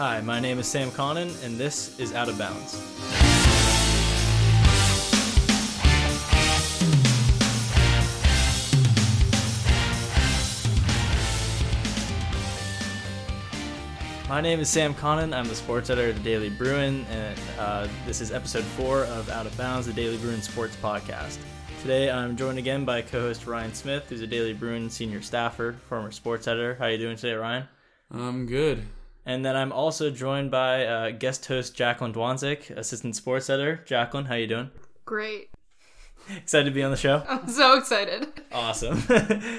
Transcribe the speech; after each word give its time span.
Hi, 0.00 0.22
my 0.22 0.40
name 0.40 0.58
is 0.58 0.66
Sam 0.66 0.90
Connon, 0.92 1.28
and 1.44 1.58
this 1.58 2.00
is 2.00 2.14
Out 2.14 2.30
of 2.30 2.38
Bounds. 2.38 2.74
My 14.26 14.40
name 14.40 14.60
is 14.60 14.70
Sam 14.70 14.94
Connon. 14.94 15.34
I'm 15.34 15.46
the 15.46 15.54
sports 15.54 15.90
editor 15.90 16.08
of 16.08 16.16
the 16.16 16.22
Daily 16.22 16.48
Bruin, 16.48 17.04
and 17.10 17.38
uh, 17.58 17.86
this 18.06 18.22
is 18.22 18.32
episode 18.32 18.64
four 18.64 19.04
of 19.04 19.28
Out 19.28 19.44
of 19.44 19.54
Bounds, 19.58 19.86
the 19.86 19.92
Daily 19.92 20.16
Bruin 20.16 20.40
Sports 20.40 20.76
Podcast. 20.76 21.36
Today, 21.82 22.10
I'm 22.10 22.38
joined 22.38 22.56
again 22.56 22.86
by 22.86 23.02
co-host 23.02 23.46
Ryan 23.46 23.74
Smith, 23.74 24.06
who's 24.08 24.22
a 24.22 24.26
Daily 24.26 24.54
Bruin 24.54 24.88
senior 24.88 25.20
staffer, 25.20 25.76
former 25.90 26.10
sports 26.10 26.48
editor. 26.48 26.76
How 26.76 26.86
you 26.86 26.96
doing 26.96 27.18
today, 27.18 27.34
Ryan? 27.34 27.64
I'm 28.10 28.46
good. 28.46 28.86
And 29.26 29.44
then 29.44 29.56
I'm 29.56 29.72
also 29.72 30.10
joined 30.10 30.50
by 30.50 30.86
uh, 30.86 31.10
guest 31.10 31.46
host 31.46 31.74
Jacqueline 31.74 32.12
Dzwonczyk, 32.12 32.70
assistant 32.70 33.16
sports 33.16 33.50
editor. 33.50 33.82
Jacqueline, 33.84 34.24
how 34.26 34.34
you 34.34 34.46
doing? 34.46 34.70
Great. 35.04 35.50
Excited 36.36 36.64
to 36.66 36.70
be 36.70 36.82
on 36.82 36.90
the 36.90 36.96
show? 36.96 37.22
I'm 37.28 37.48
so 37.48 37.76
excited. 37.76 38.28
Awesome. 38.52 39.02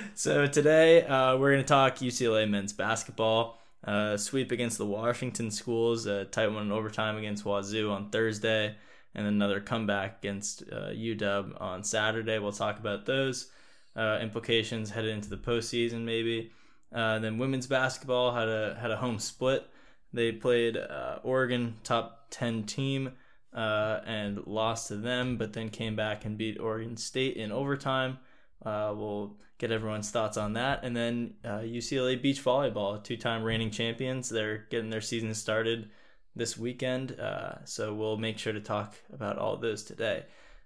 so 0.16 0.48
today 0.48 1.04
uh, 1.06 1.38
we're 1.38 1.52
going 1.52 1.64
to 1.64 1.68
talk 1.68 1.98
UCLA 1.98 2.50
men's 2.50 2.74
basketball. 2.74 3.60
Uh, 3.84 4.16
sweep 4.16 4.52
against 4.52 4.78
the 4.78 4.86
Washington 4.86 5.50
schools, 5.50 6.06
a 6.06 6.26
tight 6.26 6.48
one 6.48 6.64
in 6.64 6.72
overtime 6.72 7.18
against 7.18 7.46
Wazoo 7.46 7.90
on 7.92 8.10
Thursday, 8.10 8.76
and 9.16 9.26
another 9.26 9.60
comeback 9.60 10.20
against 10.20 10.64
uh, 10.72 10.90
UW 10.90 11.60
on 11.60 11.84
Saturday. 11.84 12.38
We'll 12.38 12.52
talk 12.52 12.80
about 12.80 13.06
those 13.06 13.50
uh, 13.96 14.20
implications 14.22 14.92
headed 14.92 15.12
into 15.12 15.30
the 15.30 15.38
postseason, 15.38 16.02
maybe. 16.02 16.52
Uh, 16.94 17.20
then 17.20 17.38
women's 17.38 17.68
basketball 17.68 18.34
had 18.34 18.50
a 18.50 18.78
had 18.80 18.92
a 18.92 18.98
home 18.98 19.20
split. 19.20 19.68
They 20.14 20.32
played 20.32 20.78
uh, 20.78 21.20
Oregon, 21.24 21.76
top 21.84 22.28
ten 22.30 22.64
team, 22.64 23.14
uh, 23.54 24.00
and 24.06 24.46
lost 24.46 24.90
to 24.90 24.98
them, 24.98 25.38
but 25.38 25.54
then 25.54 25.70
came 25.70 25.96
back 25.96 26.26
and 26.26 26.38
beat 26.38 26.60
Oregon 26.60 26.98
State 26.98 27.38
in 27.38 27.52
overtime. 27.52 28.20
Uh, 28.66 28.94
we'll 28.96 29.38
get 29.58 29.72
everyone's 29.72 30.10
thoughts 30.10 30.38
on 30.38 30.54
that. 30.54 30.84
And 30.84 30.96
then 30.96 31.36
uh, 31.46 31.60
UCLA 31.60 32.22
Beach 32.22 32.44
Volleyball, 32.44 33.02
two 33.04 33.16
time 33.16 33.44
reigning 33.44 33.72
champions. 33.72 34.28
They're 34.28 34.66
getting 34.70 34.90
their 34.90 35.02
season 35.02 35.34
started 35.34 35.90
this 36.36 36.58
weekend. 36.58 37.20
Uh, 37.20 37.64
so 37.66 37.94
we'll 37.94 38.18
make 38.18 38.38
sure 38.38 38.54
to 38.54 38.60
talk 38.60 38.96
about 39.14 39.38
all 39.38 39.58
those 39.58 39.84
today. 39.84 40.24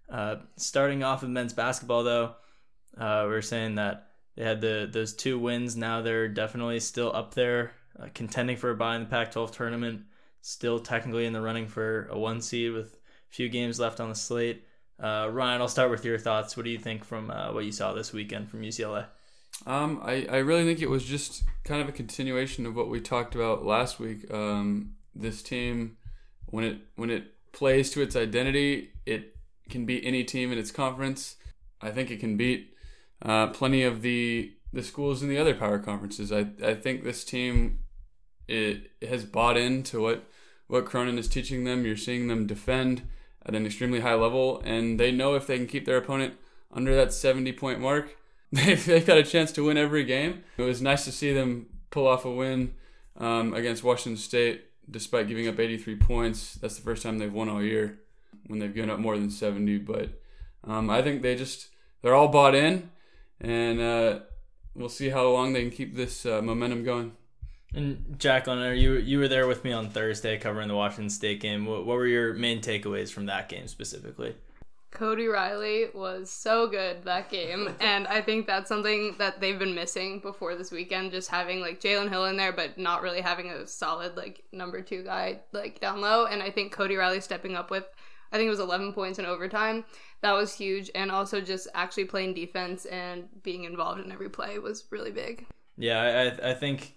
Uh, 0.09 0.37
starting 0.55 1.03
off 1.03 1.21
with 1.21 1.31
men's 1.31 1.53
basketball, 1.53 2.03
though, 2.03 2.35
uh, 2.97 3.25
we 3.27 3.33
are 3.33 3.41
saying 3.41 3.75
that 3.75 4.11
they 4.35 4.43
had 4.43 4.61
the 4.61 4.87
those 4.91 5.13
two 5.13 5.39
wins. 5.39 5.75
Now 5.75 6.01
they're 6.01 6.27
definitely 6.27 6.79
still 6.79 7.15
up 7.15 7.33
there, 7.33 7.71
uh, 7.99 8.07
contending 8.13 8.57
for 8.57 8.71
a 8.71 8.75
bye 8.75 8.95
in 8.95 9.03
the 9.03 9.07
Pac 9.07 9.31
12 9.31 9.51
tournament. 9.51 10.01
Still 10.41 10.79
technically 10.79 11.25
in 11.25 11.33
the 11.33 11.41
running 11.41 11.67
for 11.67 12.07
a 12.11 12.19
one 12.19 12.41
seed 12.41 12.73
with 12.73 12.93
a 12.93 13.33
few 13.33 13.49
games 13.49 13.79
left 13.79 13.99
on 13.99 14.09
the 14.09 14.15
slate. 14.15 14.65
Uh, 14.99 15.29
Ryan, 15.31 15.61
I'll 15.61 15.67
start 15.67 15.89
with 15.89 16.05
your 16.05 16.17
thoughts. 16.17 16.55
What 16.55 16.63
do 16.63 16.69
you 16.69 16.77
think 16.77 17.03
from 17.03 17.31
uh, 17.31 17.51
what 17.51 17.65
you 17.65 17.71
saw 17.71 17.93
this 17.93 18.13
weekend 18.13 18.49
from 18.49 18.61
UCLA? 18.61 19.07
Um, 19.65 20.01
I, 20.03 20.27
I 20.29 20.37
really 20.37 20.63
think 20.63 20.81
it 20.81 20.89
was 20.89 21.03
just 21.03 21.43
kind 21.63 21.81
of 21.81 21.89
a 21.89 21.91
continuation 21.91 22.65
of 22.65 22.75
what 22.75 22.89
we 22.89 22.99
talked 22.99 23.35
about 23.35 23.65
last 23.65 23.99
week. 23.99 24.31
Um, 24.31 24.95
this 25.15 25.41
team, 25.41 25.97
when 26.47 26.63
it 26.63 26.77
when 26.95 27.09
it 27.09 27.33
plays 27.51 27.89
to 27.91 28.01
its 28.01 28.15
identity, 28.15 28.91
it 29.05 29.35
can 29.69 29.85
beat 29.85 30.03
any 30.05 30.23
team 30.23 30.51
in 30.51 30.57
its 30.57 30.71
conference. 30.71 31.37
I 31.81 31.91
think 31.91 32.11
it 32.11 32.19
can 32.19 32.37
beat 32.37 32.74
uh, 33.21 33.47
plenty 33.47 33.83
of 33.83 34.01
the 34.01 34.53
the 34.73 34.83
schools 34.83 35.23
in 35.23 35.29
the 35.29 35.37
other 35.37 35.53
power 35.53 35.79
conferences. 35.79 36.31
I 36.31 36.47
I 36.63 36.73
think 36.75 37.03
this 37.03 37.23
team 37.23 37.79
it 38.47 38.91
has 39.07 39.25
bought 39.25 39.57
into 39.57 40.01
what 40.01 40.29
what 40.67 40.85
Cronin 40.85 41.17
is 41.17 41.27
teaching 41.27 41.63
them. 41.63 41.85
You're 41.85 41.97
seeing 41.97 42.27
them 42.27 42.47
defend 42.47 43.07
at 43.45 43.55
an 43.55 43.65
extremely 43.65 43.99
high 43.99 44.15
level, 44.15 44.61
and 44.65 44.99
they 44.99 45.11
know 45.11 45.35
if 45.35 45.47
they 45.47 45.57
can 45.57 45.67
keep 45.67 45.85
their 45.85 45.97
opponent 45.97 46.35
under 46.71 46.95
that 46.95 47.13
70 47.13 47.53
point 47.53 47.79
mark, 47.79 48.17
they've, 48.51 48.83
they've 48.85 49.05
got 49.05 49.17
a 49.17 49.23
chance 49.23 49.51
to 49.53 49.65
win 49.65 49.77
every 49.77 50.03
game. 50.03 50.43
It 50.57 50.63
was 50.63 50.81
nice 50.81 51.05
to 51.05 51.11
see 51.11 51.33
them 51.33 51.67
pull 51.89 52.07
off 52.07 52.25
a 52.25 52.31
win 52.31 52.73
um, 53.17 53.53
against 53.53 53.83
Washington 53.83 54.17
State 54.17 54.65
despite 54.89 55.27
giving 55.27 55.47
up 55.47 55.59
83 55.59 55.95
points. 55.95 56.55
That's 56.55 56.75
the 56.75 56.81
first 56.81 57.01
time 57.01 57.17
they've 57.17 57.33
won 57.33 57.49
all 57.49 57.61
year 57.61 57.99
when 58.47 58.59
they've 58.59 58.73
given 58.73 58.89
up 58.89 58.99
more 58.99 59.17
than 59.17 59.31
70. 59.31 59.79
But 59.79 60.21
um, 60.63 60.89
I 60.89 61.01
think 61.01 61.21
they 61.21 61.35
just, 61.35 61.69
they're 62.01 62.13
all 62.13 62.27
bought 62.27 62.53
in, 62.53 62.91
and 63.45 63.79
uh, 63.79 64.19
we'll 64.73 64.89
see 64.89 65.09
how 65.09 65.29
long 65.29 65.53
they 65.53 65.61
can 65.61 65.71
keep 65.71 65.95
this 65.95 66.25
uh, 66.25 66.41
momentum 66.41 66.83
going. 66.83 67.13
And 67.73 68.15
Jacqueline, 68.17 68.77
you 68.77 68.93
you 68.93 69.19
were 69.19 69.27
there 69.27 69.47
with 69.47 69.63
me 69.63 69.71
on 69.71 69.89
Thursday 69.89 70.37
covering 70.37 70.67
the 70.67 70.75
Washington 70.75 71.09
State 71.09 71.41
game. 71.41 71.65
What, 71.65 71.85
what 71.85 71.97
were 71.97 72.07
your 72.07 72.33
main 72.33 72.61
takeaways 72.61 73.11
from 73.11 73.25
that 73.27 73.49
game 73.49 73.67
specifically? 73.67 74.35
Cody 74.91 75.27
Riley 75.27 75.87
was 75.93 76.31
so 76.31 76.67
good 76.67 77.03
that 77.03 77.29
game, 77.29 77.75
and 77.81 78.07
I 78.07 78.21
think 78.21 78.47
that's 78.47 78.69
something 78.69 79.15
that 79.19 79.41
they've 79.41 79.59
been 79.59 79.75
missing 79.75 80.19
before 80.19 80.55
this 80.55 80.71
weekend. 80.71 81.11
Just 81.11 81.29
having 81.29 81.59
like 81.59 81.81
Jalen 81.81 82.09
Hill 82.09 82.25
in 82.25 82.37
there, 82.37 82.53
but 82.53 82.77
not 82.77 83.01
really 83.01 83.19
having 83.19 83.51
a 83.51 83.67
solid 83.67 84.15
like 84.15 84.43
number 84.53 84.81
two 84.81 85.03
guy 85.03 85.41
like 85.51 85.81
down 85.81 85.99
low. 85.99 86.25
And 86.25 86.41
I 86.41 86.49
think 86.49 86.71
Cody 86.71 86.95
Riley 86.95 87.19
stepping 87.19 87.55
up 87.55 87.69
with, 87.69 87.83
I 88.31 88.37
think 88.37 88.47
it 88.47 88.51
was 88.51 88.59
11 88.59 88.93
points 88.93 89.19
in 89.19 89.25
overtime. 89.25 89.85
That 90.21 90.33
was 90.33 90.55
huge, 90.55 90.89
and 90.95 91.11
also 91.11 91.41
just 91.41 91.67
actually 91.73 92.05
playing 92.05 92.33
defense 92.33 92.85
and 92.85 93.27
being 93.43 93.63
involved 93.63 94.03
in 94.03 94.11
every 94.11 94.29
play 94.29 94.59
was 94.59 94.85
really 94.89 95.11
big. 95.11 95.45
Yeah, 95.77 96.33
I 96.41 96.51
I 96.51 96.53
think 96.53 96.95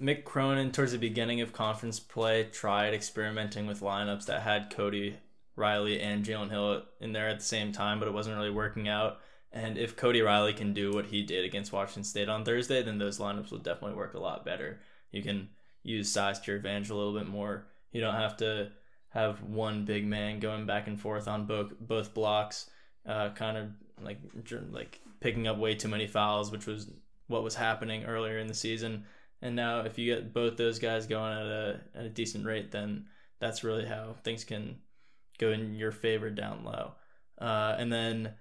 Mick 0.00 0.24
Cronin, 0.24 0.72
towards 0.72 0.92
the 0.92 0.98
beginning 0.98 1.40
of 1.40 1.52
conference 1.52 2.00
play, 2.00 2.44
tried 2.44 2.94
experimenting 2.94 3.66
with 3.66 3.80
lineups 3.80 4.26
that 4.26 4.42
had 4.42 4.70
Cody 4.70 5.16
Riley 5.56 6.00
and 6.00 6.24
Jalen 6.24 6.50
Hill 6.50 6.82
in 7.00 7.12
there 7.12 7.28
at 7.28 7.38
the 7.38 7.44
same 7.44 7.72
time, 7.72 7.98
but 7.98 8.08
it 8.08 8.14
wasn't 8.14 8.36
really 8.36 8.50
working 8.50 8.88
out. 8.88 9.18
And 9.52 9.76
if 9.76 9.96
Cody 9.96 10.22
Riley 10.22 10.52
can 10.52 10.72
do 10.72 10.92
what 10.92 11.06
he 11.06 11.22
did 11.22 11.44
against 11.44 11.72
Washington 11.72 12.04
State 12.04 12.28
on 12.28 12.44
Thursday, 12.44 12.82
then 12.82 12.98
those 12.98 13.18
lineups 13.18 13.50
will 13.50 13.58
definitely 13.58 13.96
work 13.96 14.14
a 14.14 14.20
lot 14.20 14.44
better. 14.44 14.80
You 15.10 15.22
can 15.22 15.48
use 15.82 16.10
size 16.10 16.38
to 16.40 16.50
your 16.50 16.56
advantage 16.56 16.90
a 16.90 16.94
little 16.94 17.18
bit 17.18 17.28
more. 17.28 17.66
You 17.92 18.00
don't 18.00 18.14
have 18.14 18.36
to 18.38 18.70
have 19.10 19.42
one 19.42 19.84
big 19.84 20.06
man 20.06 20.40
going 20.40 20.66
back 20.66 20.86
and 20.86 21.00
forth 21.00 21.28
on 21.28 21.46
both 21.46 21.72
both 21.80 22.14
blocks, 22.14 22.70
uh, 23.06 23.30
kind 23.30 23.56
of 23.56 23.70
like 24.02 24.18
like 24.70 25.00
picking 25.20 25.46
up 25.46 25.58
way 25.58 25.74
too 25.74 25.88
many 25.88 26.06
fouls, 26.06 26.50
which 26.50 26.66
was 26.66 26.90
what 27.26 27.42
was 27.42 27.54
happening 27.54 28.04
earlier 28.04 28.38
in 28.38 28.46
the 28.46 28.54
season. 28.54 29.04
And 29.42 29.56
now, 29.56 29.80
if 29.80 29.98
you 29.98 30.14
get 30.14 30.34
both 30.34 30.56
those 30.56 30.78
guys 30.78 31.06
going 31.06 31.32
at 31.32 31.46
a 31.46 31.80
at 31.94 32.04
a 32.04 32.10
decent 32.10 32.44
rate, 32.44 32.70
then 32.70 33.06
that's 33.40 33.64
really 33.64 33.86
how 33.86 34.16
things 34.22 34.44
can 34.44 34.78
go 35.38 35.50
in 35.50 35.74
your 35.74 35.92
favor 35.92 36.30
down 36.30 36.64
low. 36.64 36.92
Uh, 37.40 37.74
and 37.78 37.90
then 37.90 38.34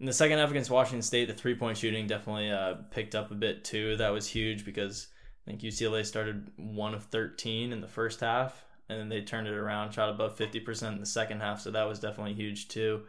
in 0.00 0.06
the 0.06 0.12
second 0.12 0.38
half 0.38 0.50
against 0.50 0.70
Washington 0.70 1.02
State, 1.02 1.26
the 1.26 1.34
three 1.34 1.54
point 1.54 1.76
shooting 1.76 2.06
definitely 2.06 2.50
uh, 2.50 2.74
picked 2.90 3.14
up 3.14 3.30
a 3.30 3.34
bit 3.34 3.64
too. 3.64 3.96
That 3.96 4.10
was 4.10 4.26
huge 4.26 4.64
because 4.64 5.08
I 5.46 5.50
think 5.50 5.62
UCLA 5.62 6.06
started 6.06 6.50
one 6.56 6.94
of 6.94 7.04
13 7.04 7.72
in 7.72 7.80
the 7.80 7.88
first 7.88 8.20
half, 8.20 8.64
and 8.88 8.98
then 8.98 9.08
they 9.08 9.22
turned 9.22 9.46
it 9.46 9.54
around, 9.54 9.92
shot 9.92 10.10
above 10.10 10.36
50% 10.36 10.92
in 10.92 11.00
the 11.00 11.06
second 11.06 11.40
half. 11.40 11.60
So 11.60 11.70
that 11.70 11.88
was 11.88 11.98
definitely 11.98 12.34
huge 12.34 12.68
too. 12.68 13.02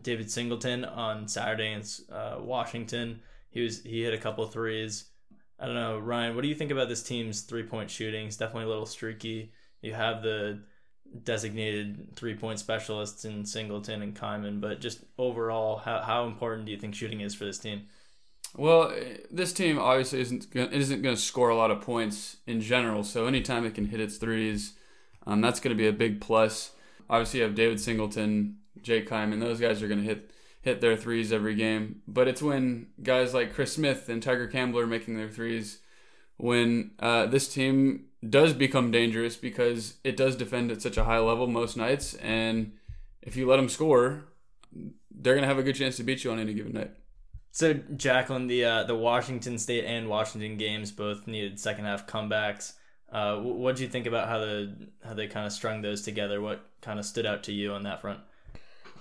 David 0.00 0.30
Singleton 0.30 0.84
on 0.84 1.28
Saturday 1.28 1.72
against 1.72 2.10
uh, 2.10 2.36
Washington, 2.38 3.20
he 3.50 3.62
was 3.62 3.82
he 3.82 4.02
hit 4.02 4.14
a 4.14 4.18
couple 4.18 4.46
threes. 4.46 5.06
I 5.58 5.66
don't 5.66 5.74
know, 5.74 5.98
Ryan. 5.98 6.34
What 6.36 6.42
do 6.42 6.48
you 6.48 6.54
think 6.54 6.70
about 6.70 6.88
this 6.88 7.02
team's 7.02 7.40
three 7.42 7.64
point 7.64 7.90
shooting? 7.90 8.26
It's 8.26 8.36
definitely 8.36 8.64
a 8.64 8.68
little 8.68 8.86
streaky. 8.86 9.52
You 9.82 9.94
have 9.94 10.22
the 10.22 10.60
designated 11.24 12.14
three 12.14 12.34
point 12.34 12.58
specialists 12.58 13.24
in 13.24 13.44
Singleton 13.44 14.02
and 14.02 14.14
Kyman, 14.14 14.60
but 14.60 14.80
just 14.80 15.04
overall, 15.16 15.78
how, 15.78 16.00
how 16.00 16.26
important 16.26 16.66
do 16.66 16.72
you 16.72 16.78
think 16.78 16.94
shooting 16.94 17.20
is 17.20 17.34
for 17.34 17.44
this 17.44 17.58
team? 17.58 17.86
Well, 18.56 18.94
this 19.30 19.52
team 19.52 19.78
obviously 19.78 20.20
isn't 20.20 20.50
gonna, 20.50 20.70
isn't 20.70 21.02
going 21.02 21.14
to 21.14 21.20
score 21.20 21.50
a 21.50 21.56
lot 21.56 21.70
of 21.70 21.80
points 21.80 22.38
in 22.46 22.60
general. 22.60 23.02
So 23.02 23.26
anytime 23.26 23.64
it 23.64 23.74
can 23.74 23.86
hit 23.86 24.00
its 24.00 24.16
threes, 24.16 24.74
um, 25.28 25.42
that's 25.42 25.60
going 25.60 25.76
to 25.76 25.80
be 25.80 25.86
a 25.86 25.92
big 25.92 26.20
plus. 26.20 26.72
Obviously, 27.08 27.40
you 27.40 27.44
have 27.44 27.54
David 27.54 27.80
Singleton, 27.80 28.56
Jake 28.82 29.08
Kyman; 29.08 29.40
those 29.40 29.60
guys 29.60 29.82
are 29.82 29.88
going 29.88 30.00
to 30.00 30.06
hit 30.06 30.32
hit 30.62 30.80
their 30.80 30.96
threes 30.96 31.32
every 31.32 31.54
game. 31.54 32.02
But 32.08 32.26
it's 32.28 32.42
when 32.42 32.88
guys 33.02 33.34
like 33.34 33.54
Chris 33.54 33.74
Smith 33.74 34.08
and 34.08 34.22
Tyger 34.22 34.50
Campbell 34.50 34.80
are 34.80 34.86
making 34.86 35.16
their 35.16 35.28
threes 35.28 35.78
when 36.38 36.92
uh, 36.98 37.26
this 37.26 37.52
team 37.52 38.06
does 38.28 38.52
become 38.52 38.90
dangerous 38.90 39.36
because 39.36 39.98
it 40.02 40.16
does 40.16 40.34
defend 40.34 40.70
at 40.72 40.82
such 40.82 40.96
a 40.96 41.04
high 41.04 41.18
level 41.18 41.46
most 41.46 41.76
nights. 41.76 42.14
And 42.14 42.72
if 43.22 43.36
you 43.36 43.46
let 43.46 43.56
them 43.56 43.68
score, 43.68 44.24
they're 45.10 45.34
going 45.34 45.42
to 45.42 45.48
have 45.48 45.58
a 45.58 45.62
good 45.62 45.76
chance 45.76 45.96
to 45.98 46.02
beat 46.02 46.24
you 46.24 46.32
on 46.32 46.38
any 46.38 46.54
given 46.54 46.72
night. 46.72 46.92
So, 47.50 47.74
Jacqueline, 47.74 48.46
the 48.46 48.64
uh, 48.64 48.84
the 48.84 48.94
Washington 48.96 49.58
State 49.58 49.84
and 49.84 50.08
Washington 50.08 50.56
games 50.56 50.90
both 50.90 51.26
needed 51.26 51.60
second 51.60 51.84
half 51.84 52.06
comebacks. 52.06 52.74
Uh, 53.10 53.36
what 53.38 53.76
did 53.76 53.82
you 53.82 53.88
think 53.88 54.06
about 54.06 54.28
how 54.28 54.38
the 54.38 54.72
how 55.04 55.14
they 55.14 55.26
kind 55.26 55.46
of 55.46 55.52
strung 55.52 55.80
those 55.80 56.02
together? 56.02 56.40
What 56.40 56.60
kind 56.82 56.98
of 56.98 57.06
stood 57.06 57.26
out 57.26 57.42
to 57.44 57.52
you 57.52 57.72
on 57.72 57.84
that 57.84 58.00
front? 58.00 58.20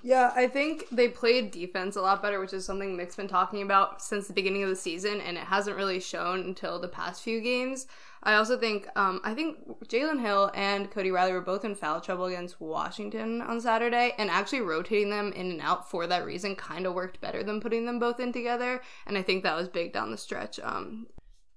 Yeah, 0.04 0.32
I 0.36 0.48
think 0.48 0.88
they 0.90 1.10
played 1.10 1.52
defense 1.52 1.96
a 1.96 2.02
lot 2.02 2.22
better, 2.22 2.40
which 2.40 2.54
is 2.54 2.64
something 2.64 2.96
Mick's 2.96 3.16
been 3.16 3.28
talking 3.28 3.62
about 3.62 4.02
since 4.02 4.28
the 4.28 4.34
beginning 4.34 4.64
of 4.64 4.70
the 4.70 4.76
season, 4.76 5.20
and 5.22 5.38
it 5.38 5.44
hasn't 5.44 5.76
really 5.76 6.00
shown 6.00 6.42
until 6.42 6.80
the 6.80 6.88
past 6.88 7.24
few 7.24 7.42
games. 7.42 7.88
I 8.24 8.36
also 8.36 8.58
think 8.58 8.88
um, 8.96 9.20
I 9.24 9.34
think 9.34 9.58
Jalen 9.86 10.22
Hill 10.22 10.52
and 10.54 10.90
Cody 10.90 11.12
Riley 11.12 11.34
were 11.34 11.42
both 11.42 11.66
in 11.66 11.76
foul 11.76 12.00
trouble 12.00 12.26
against 12.26 12.62
Washington 12.62 13.42
on 13.42 13.60
Saturday, 13.60 14.14
and 14.18 14.30
actually 14.30 14.62
rotating 14.62 15.10
them 15.10 15.34
in 15.34 15.52
and 15.52 15.62
out 15.62 15.90
for 15.90 16.08
that 16.08 16.26
reason 16.26 16.56
kind 16.56 16.86
of 16.86 16.94
worked 16.94 17.20
better 17.20 17.44
than 17.44 17.60
putting 17.60 17.86
them 17.86 18.00
both 18.00 18.20
in 18.20 18.32
together, 18.32 18.82
and 19.08 19.18
I 19.18 19.22
think 19.24 19.44
that 19.44 19.58
was 19.58 19.68
big 19.68 19.92
down 19.92 20.12
the 20.12 20.18
stretch. 20.18 20.60
Um, 20.64 21.08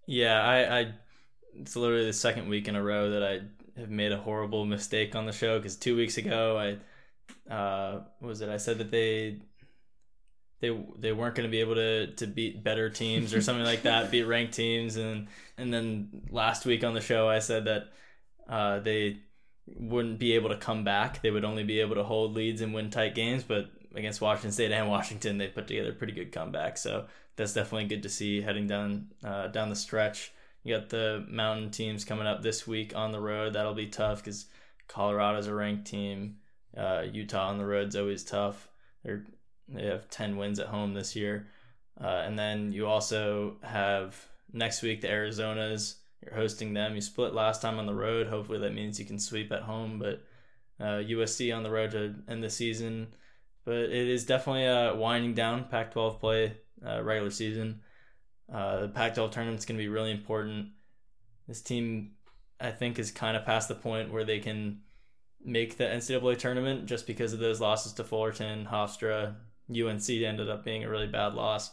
yeah, 0.07 0.43
I, 0.43 0.81
I 0.81 0.95
it's 1.59 1.77
literally 1.77 2.07
the 2.07 2.13
second 2.13 2.49
week 2.49 2.69
in 2.69 2.77
a 2.77 2.83
row 2.83 3.11
that 3.11 3.23
I 3.23 3.41
have 3.79 3.91
made 3.91 4.13
a 4.13 4.19
horrible 4.19 4.67
mistake 4.67 5.15
on 5.15 5.27
the 5.27 5.33
show 5.33 5.59
because 5.59 5.77
two 5.77 5.97
weeks 5.97 6.17
ago 6.17 6.59
I 6.59 7.53
uh, 7.53 8.03
was 8.21 8.41
it? 8.41 8.49
I 8.49 8.57
said 8.57 8.79
that 8.79 8.91
they 8.91 9.41
they 10.61 10.77
they 10.99 11.13
weren't 11.13 11.35
going 11.35 11.49
to 11.49 11.51
be 11.51 11.61
able 11.61 11.75
to 11.75 12.09
to 12.15 12.27
beat 12.27 12.63
better 12.63 12.91
teams 12.91 13.35
or 13.35 13.41
something 13.41 13.65
like 13.65 13.83
that, 13.83 14.11
beat 14.13 14.25
ranked 14.25 14.55
teams, 14.55 14.97
and 14.97 15.29
and 15.59 15.73
then 15.73 16.23
last 16.31 16.67
week 16.67 16.85
on 16.85 16.95
the 16.95 17.01
show 17.01 17.29
I 17.29 17.39
said 17.39 17.65
that 17.65 17.89
uh, 18.49 18.81
they 18.81 19.19
wouldn't 19.67 20.19
be 20.19 20.33
able 20.33 20.51
to 20.51 20.57
come 20.57 20.85
back. 20.85 21.23
They 21.23 21.31
would 21.31 21.45
only 21.45 21.65
be 21.65 21.81
able 21.81 21.97
to 21.97 22.05
hold 22.05 22.35
leads 22.35 22.61
and 22.61 22.75
win 22.75 22.91
tight 22.91 23.15
games, 23.15 23.43
but 23.43 23.71
against 23.95 24.21
Washington 24.21 24.53
State 24.53 24.73
and 24.73 24.89
Washington, 24.89 25.39
they 25.39 25.49
put 25.49 25.67
together 25.67 25.91
a 25.91 25.95
pretty 25.95 26.13
good 26.13 26.33
comeback. 26.33 26.77
So 26.77 27.07
that's 27.37 27.55
definitely 27.55 27.89
good 27.89 28.03
to 28.03 28.09
see 28.09 28.43
heading 28.43 28.67
down 28.67 29.09
uh, 29.25 29.49
down 29.49 29.71
the 29.71 29.77
stretch. 29.77 30.33
You 30.63 30.77
got 30.77 30.91
the 30.91 31.25
mountain 31.29 31.71
teams 31.71 32.05
coming 32.05 32.27
up 32.27 32.43
this 32.43 32.67
week 32.67 32.95
on 32.95 33.13
the 33.13 33.21
road. 33.21 33.55
That'll 33.55 33.75
be 33.75 33.87
tough 33.87 34.23
because 34.23 34.47
Colorado's 34.89 35.47
a 35.47 35.55
ranked 35.55 35.87
team. 35.87 36.37
Uh, 36.77 37.05
Utah 37.11 37.49
on 37.49 37.59
the 37.59 37.65
road's 37.65 37.97
always 37.97 38.25
tough. 38.25 38.69
They're 39.05 39.25
they 39.69 39.87
have 39.87 40.11
ten 40.11 40.37
wins 40.37 40.59
at 40.59 40.67
home 40.67 40.95
this 40.95 41.15
year, 41.15 41.47
uh, 42.01 42.23
and 42.27 42.39
then 42.39 42.73
you 42.73 42.87
also 42.87 43.57
have 43.63 44.17
next 44.53 44.83
week 44.83 45.01
the 45.01 45.09
Arizonas. 45.09 45.97
You're 46.23 46.35
hosting 46.35 46.75
them. 46.75 46.95
You 46.95 47.01
split 47.01 47.35
last 47.35 47.63
time 47.63 47.79
on 47.79 47.87
the 47.87 47.95
road. 47.95 48.27
Hopefully 48.27 48.59
that 48.59 48.75
means 48.75 48.99
you 48.99 49.07
can 49.07 49.19
sweep 49.19 49.53
at 49.53 49.63
home. 49.63 49.99
But 49.99 50.23
uh, 50.79 51.03
USC 51.03 51.55
on 51.55 51.63
the 51.63 51.71
road 51.71 51.93
to 51.93 52.15
end 52.29 52.43
the 52.43 52.51
season. 52.51 53.09
But 53.65 53.77
it 53.77 54.09
is 54.09 54.27
definitely 54.27 54.67
uh, 54.67 54.97
winding 54.97 55.35
down 55.35 55.65
Pac-12 55.65 56.19
play 56.19 56.57
uh, 56.85 57.03
regular 57.03 57.31
season. 57.31 57.81
Uh, 58.53 58.81
the 58.81 58.89
Pac-12 58.89 59.31
tournament's 59.31 59.65
going 59.65 59.79
to 59.79 59.83
be 59.83 59.89
really 59.89 60.11
important. 60.11 60.69
This 61.47 61.63
team, 61.63 62.13
I 62.61 62.71
think, 62.71 62.99
is 62.99 63.11
kind 63.11 63.37
of 63.37 63.45
past 63.45 63.69
the 63.69 63.75
point 63.75 64.13
where 64.13 64.25
they 64.25 64.41
can 64.41 64.81
make 65.43 65.77
the 65.77 65.85
NCAA 65.85 66.39
tournament 66.39 66.87
just 66.87 67.07
because 67.07 67.33
of 67.33 67.39
those 67.39 67.61
losses 67.61 67.93
to 67.95 68.05
Fullerton, 68.05 68.67
Hofstra, 68.71 69.35
UNC 69.71 70.11
ended 70.11 70.51
up 70.51 70.65
being 70.65 70.85
a 70.85 70.91
really 70.91 71.07
bad 71.07 71.35
loss. 71.35 71.71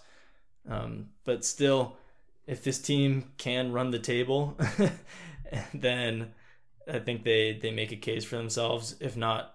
Um, 0.69 1.09
but 1.23 1.43
still, 1.43 1.97
if 2.45 2.63
this 2.63 2.79
team 2.79 3.31
can 3.37 3.71
run 3.71 3.91
the 3.91 3.99
table, 3.99 4.57
then 5.73 6.33
I 6.91 6.99
think 6.99 7.23
they 7.23 7.53
they 7.61 7.71
make 7.71 7.91
a 7.91 7.97
case 7.97 8.23
for 8.23 8.37
themselves. 8.37 8.95
If 8.99 9.17
not 9.17 9.53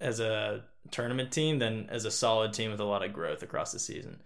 as 0.00 0.20
a 0.20 0.64
tournament 0.90 1.32
team, 1.32 1.58
then 1.58 1.88
as 1.90 2.04
a 2.04 2.10
solid 2.10 2.52
team 2.52 2.70
with 2.70 2.80
a 2.80 2.84
lot 2.84 3.04
of 3.04 3.12
growth 3.12 3.42
across 3.42 3.72
the 3.72 3.78
season. 3.78 4.20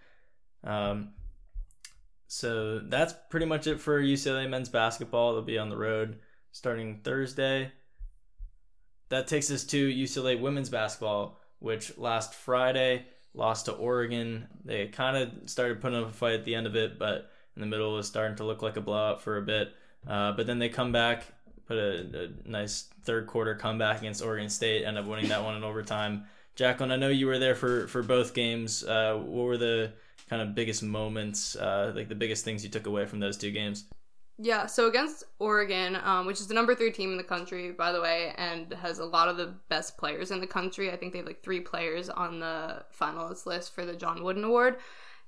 Um, 0.63 1.13
so 2.27 2.79
that's 2.79 3.13
pretty 3.29 3.45
much 3.45 3.67
it 3.67 3.79
for 3.79 4.01
UCLA 4.01 4.49
men's 4.49 4.69
basketball. 4.69 5.33
They'll 5.33 5.41
be 5.41 5.57
on 5.57 5.69
the 5.69 5.77
road 5.77 6.19
starting 6.51 6.99
Thursday. 7.03 7.71
That 9.09 9.27
takes 9.27 9.49
us 9.49 9.63
to 9.65 9.89
UCLA 9.89 10.39
women's 10.39 10.69
basketball, 10.69 11.39
which 11.59 11.97
last 11.97 12.33
Friday 12.33 13.05
lost 13.33 13.65
to 13.65 13.71
Oregon. 13.71 14.47
They 14.65 14.87
kind 14.87 15.15
of 15.15 15.49
started 15.49 15.79
putting 15.79 15.99
up 15.99 16.09
a 16.09 16.11
fight 16.11 16.33
at 16.33 16.45
the 16.45 16.55
end 16.55 16.67
of 16.67 16.75
it, 16.75 16.99
but 16.99 17.31
in 17.55 17.61
the 17.61 17.67
middle 17.67 17.93
was 17.93 18.07
starting 18.07 18.35
to 18.37 18.43
look 18.43 18.61
like 18.61 18.75
a 18.75 18.81
blowout 18.81 19.21
for 19.21 19.37
a 19.37 19.41
bit. 19.41 19.73
Uh, 20.05 20.33
but 20.33 20.47
then 20.47 20.59
they 20.59 20.69
come 20.69 20.91
back, 20.91 21.23
put 21.65 21.77
a, 21.77 22.29
a, 22.45 22.49
nice 22.49 22.89
third 23.03 23.27
quarter 23.27 23.55
comeback 23.55 23.99
against 23.99 24.23
Oregon 24.23 24.49
State, 24.49 24.83
end 24.85 24.97
up 24.97 25.05
winning 25.05 25.29
that 25.29 25.43
one 25.43 25.55
in 25.55 25.63
overtime. 25.63 26.25
Jacqueline, 26.55 26.91
I 26.91 26.97
know 26.97 27.09
you 27.09 27.27
were 27.27 27.39
there 27.39 27.55
for 27.55 27.87
for 27.87 28.03
both 28.03 28.33
games. 28.33 28.83
Uh, 28.83 29.15
what 29.15 29.43
were 29.43 29.57
the 29.57 29.93
kind 30.29 30.41
of 30.41 30.55
biggest 30.55 30.83
moments, 30.83 31.55
uh, 31.55 31.91
like 31.95 32.09
the 32.09 32.15
biggest 32.15 32.43
things 32.43 32.63
you 32.63 32.69
took 32.69 32.87
away 32.87 33.05
from 33.05 33.19
those 33.19 33.37
two 33.37 33.51
games? 33.51 33.85
Yeah, 34.39 34.67
so 34.67 34.87
against 34.87 35.23
Oregon, 35.39 35.97
um, 36.03 36.27
which 36.27 36.39
is 36.39 36.47
the 36.47 36.53
number 36.53 36.75
three 36.75 36.91
team 36.91 37.11
in 37.11 37.17
the 37.17 37.23
country, 37.23 37.71
by 37.71 37.91
the 37.91 38.01
way, 38.01 38.33
and 38.37 38.71
has 38.73 38.99
a 38.99 39.05
lot 39.05 39.29
of 39.29 39.37
the 39.37 39.55
best 39.67 39.97
players 39.97 40.29
in 40.29 40.39
the 40.39 40.47
country. 40.47 40.91
I 40.91 40.95
think 40.95 41.11
they 41.11 41.19
have 41.19 41.27
like 41.27 41.41
three 41.41 41.59
players 41.59 42.07
on 42.07 42.39
the 42.39 42.83
finalist 42.99 43.47
list 43.47 43.73
for 43.73 43.83
the 43.83 43.95
John 43.95 44.23
Wooden 44.23 44.43
Award. 44.43 44.77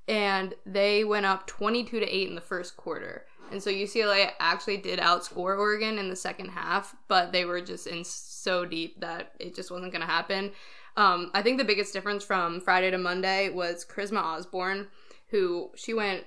And 0.08 0.54
they 0.66 1.04
went 1.04 1.26
up 1.26 1.48
22 1.48 2.00
to 2.00 2.06
8 2.06 2.30
in 2.30 2.36
the 2.36 2.42
first 2.42 2.78
quarter. 2.78 3.26
And 3.52 3.62
so 3.62 3.72
UCLA 3.72 4.32
actually 4.40 4.78
did 4.78 5.00
outscore 5.00 5.58
Oregon 5.58 5.98
in 5.98 6.10
the 6.10 6.16
second 6.16 6.50
half, 6.50 6.96
but 7.08 7.32
they 7.32 7.46
were 7.46 7.62
just 7.62 7.88
in 7.88 8.04
so 8.04 8.64
deep 8.64 9.00
that 9.02 9.32
it 9.40 9.56
just 9.56 9.72
wasn't 9.72 9.92
going 9.92 10.02
to 10.02 10.08
happen. 10.08 10.52
Um, 10.98 11.32
I 11.34 11.42
think 11.42 11.58
the 11.58 11.66
biggest 11.66 11.94
difference 11.94 12.24
from 12.24 12.62
Friday 12.62 12.92
to 12.92 12.98
Monday 12.98 13.50
was 13.50 13.86
Charisma 13.86 14.22
Osborne, 14.22 14.88
who 15.30 15.72
she 15.76 15.94
went 15.94 16.26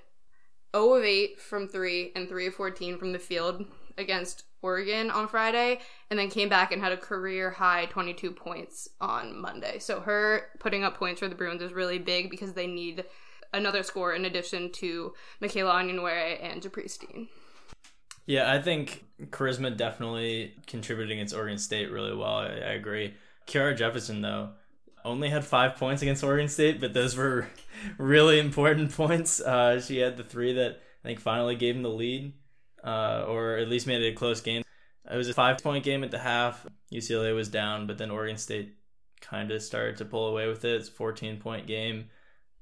0 0.75 0.94
of 0.94 1.05
8 1.05 1.41
from 1.41 1.69
3 1.69 2.12
and 2.17 2.29
3 2.29 2.47
of 2.47 2.55
14 2.55 2.99
from 2.99 3.12
the 3.12 3.19
field 3.19 3.64
against 3.99 4.44
Oregon 4.62 5.11
on 5.11 5.29
Friday, 5.29 5.81
and 6.09 6.19
then 6.19 6.31
came 6.31 6.49
back 6.49 6.73
and 6.73 6.81
had 6.81 6.93
a 6.93 6.97
career 6.97 7.50
high 7.50 7.87
22 7.87 8.31
points 8.31 8.88
on 9.00 9.41
Monday. 9.41 9.79
So 9.79 10.00
her 10.00 10.47
putting 10.61 10.85
up 10.85 10.97
points 10.97 11.20
for 11.20 11.29
the 11.29 11.35
Bruins 11.35 11.62
is 11.62 11.73
really 11.73 11.99
big 11.99 12.31
because 12.31 12.53
they 12.53 12.69
need 12.69 13.05
another 13.53 13.82
score 13.82 14.15
in 14.15 14.25
addition 14.25 14.70
to 14.73 15.12
Michaela 15.41 15.75
Onyenwere 15.75 16.38
and 16.43 16.62
Japreece 16.62 17.29
Yeah, 18.25 18.53
I 18.53 18.62
think 18.62 19.05
Charisma 19.26 19.76
definitely 19.76 20.55
contributing 20.67 21.19
against 21.19 21.35
Oregon 21.35 21.58
State 21.58 21.91
really 21.91 22.15
well. 22.15 22.37
I, 22.37 22.47
I 22.47 22.73
agree. 22.73 23.15
Kiara 23.47 23.77
Jefferson, 23.77 24.21
though, 24.21 24.50
only 25.05 25.29
had 25.29 25.44
five 25.44 25.77
points 25.77 26.03
against 26.03 26.25
Oregon 26.25 26.49
State, 26.49 26.81
but 26.81 26.94
those 26.94 27.17
were 27.17 27.49
really 27.99 28.39
important 28.39 28.93
points. 28.93 29.41
Uh, 29.41 29.81
she 29.81 29.99
had 29.99 30.17
the 30.17 30.25
three 30.25 30.55
that 30.55 30.81
I 31.05 31.09
think 31.09 31.21
finally 31.21 31.56
gave 31.56 31.77
him 31.77 31.83
the 31.83 31.91
lead, 31.91 32.33
uh, 32.85 33.25
or 33.27 33.56
at 33.56 33.69
least 33.69 33.87
made 33.87 34.03
it 34.03 34.12
a 34.12 34.17
close 34.17 34.41
game. 34.41 34.62
It 35.11 35.17
was 35.17 35.29
a 35.29 35.35
five 35.35 35.59
point 35.59 35.85
game 35.85 36.05
at 36.05 36.11
the 36.11 36.19
half. 36.19 36.67
UCLA 36.93 37.35
was 37.35 37.49
down, 37.49 37.87
but 37.87 37.99
then 37.99 38.11
Oregon 38.11 38.37
State 38.37 38.75
kind 39.21 39.50
of 39.50 39.62
started 39.62 39.97
to 39.97 40.05
pull 40.05 40.29
away 40.29 40.47
with 40.47 40.65
it. 40.65 40.77
It's 40.81 40.89
a 40.89 40.93
14 40.93 41.39
point 41.39 41.67
game. 41.67 42.06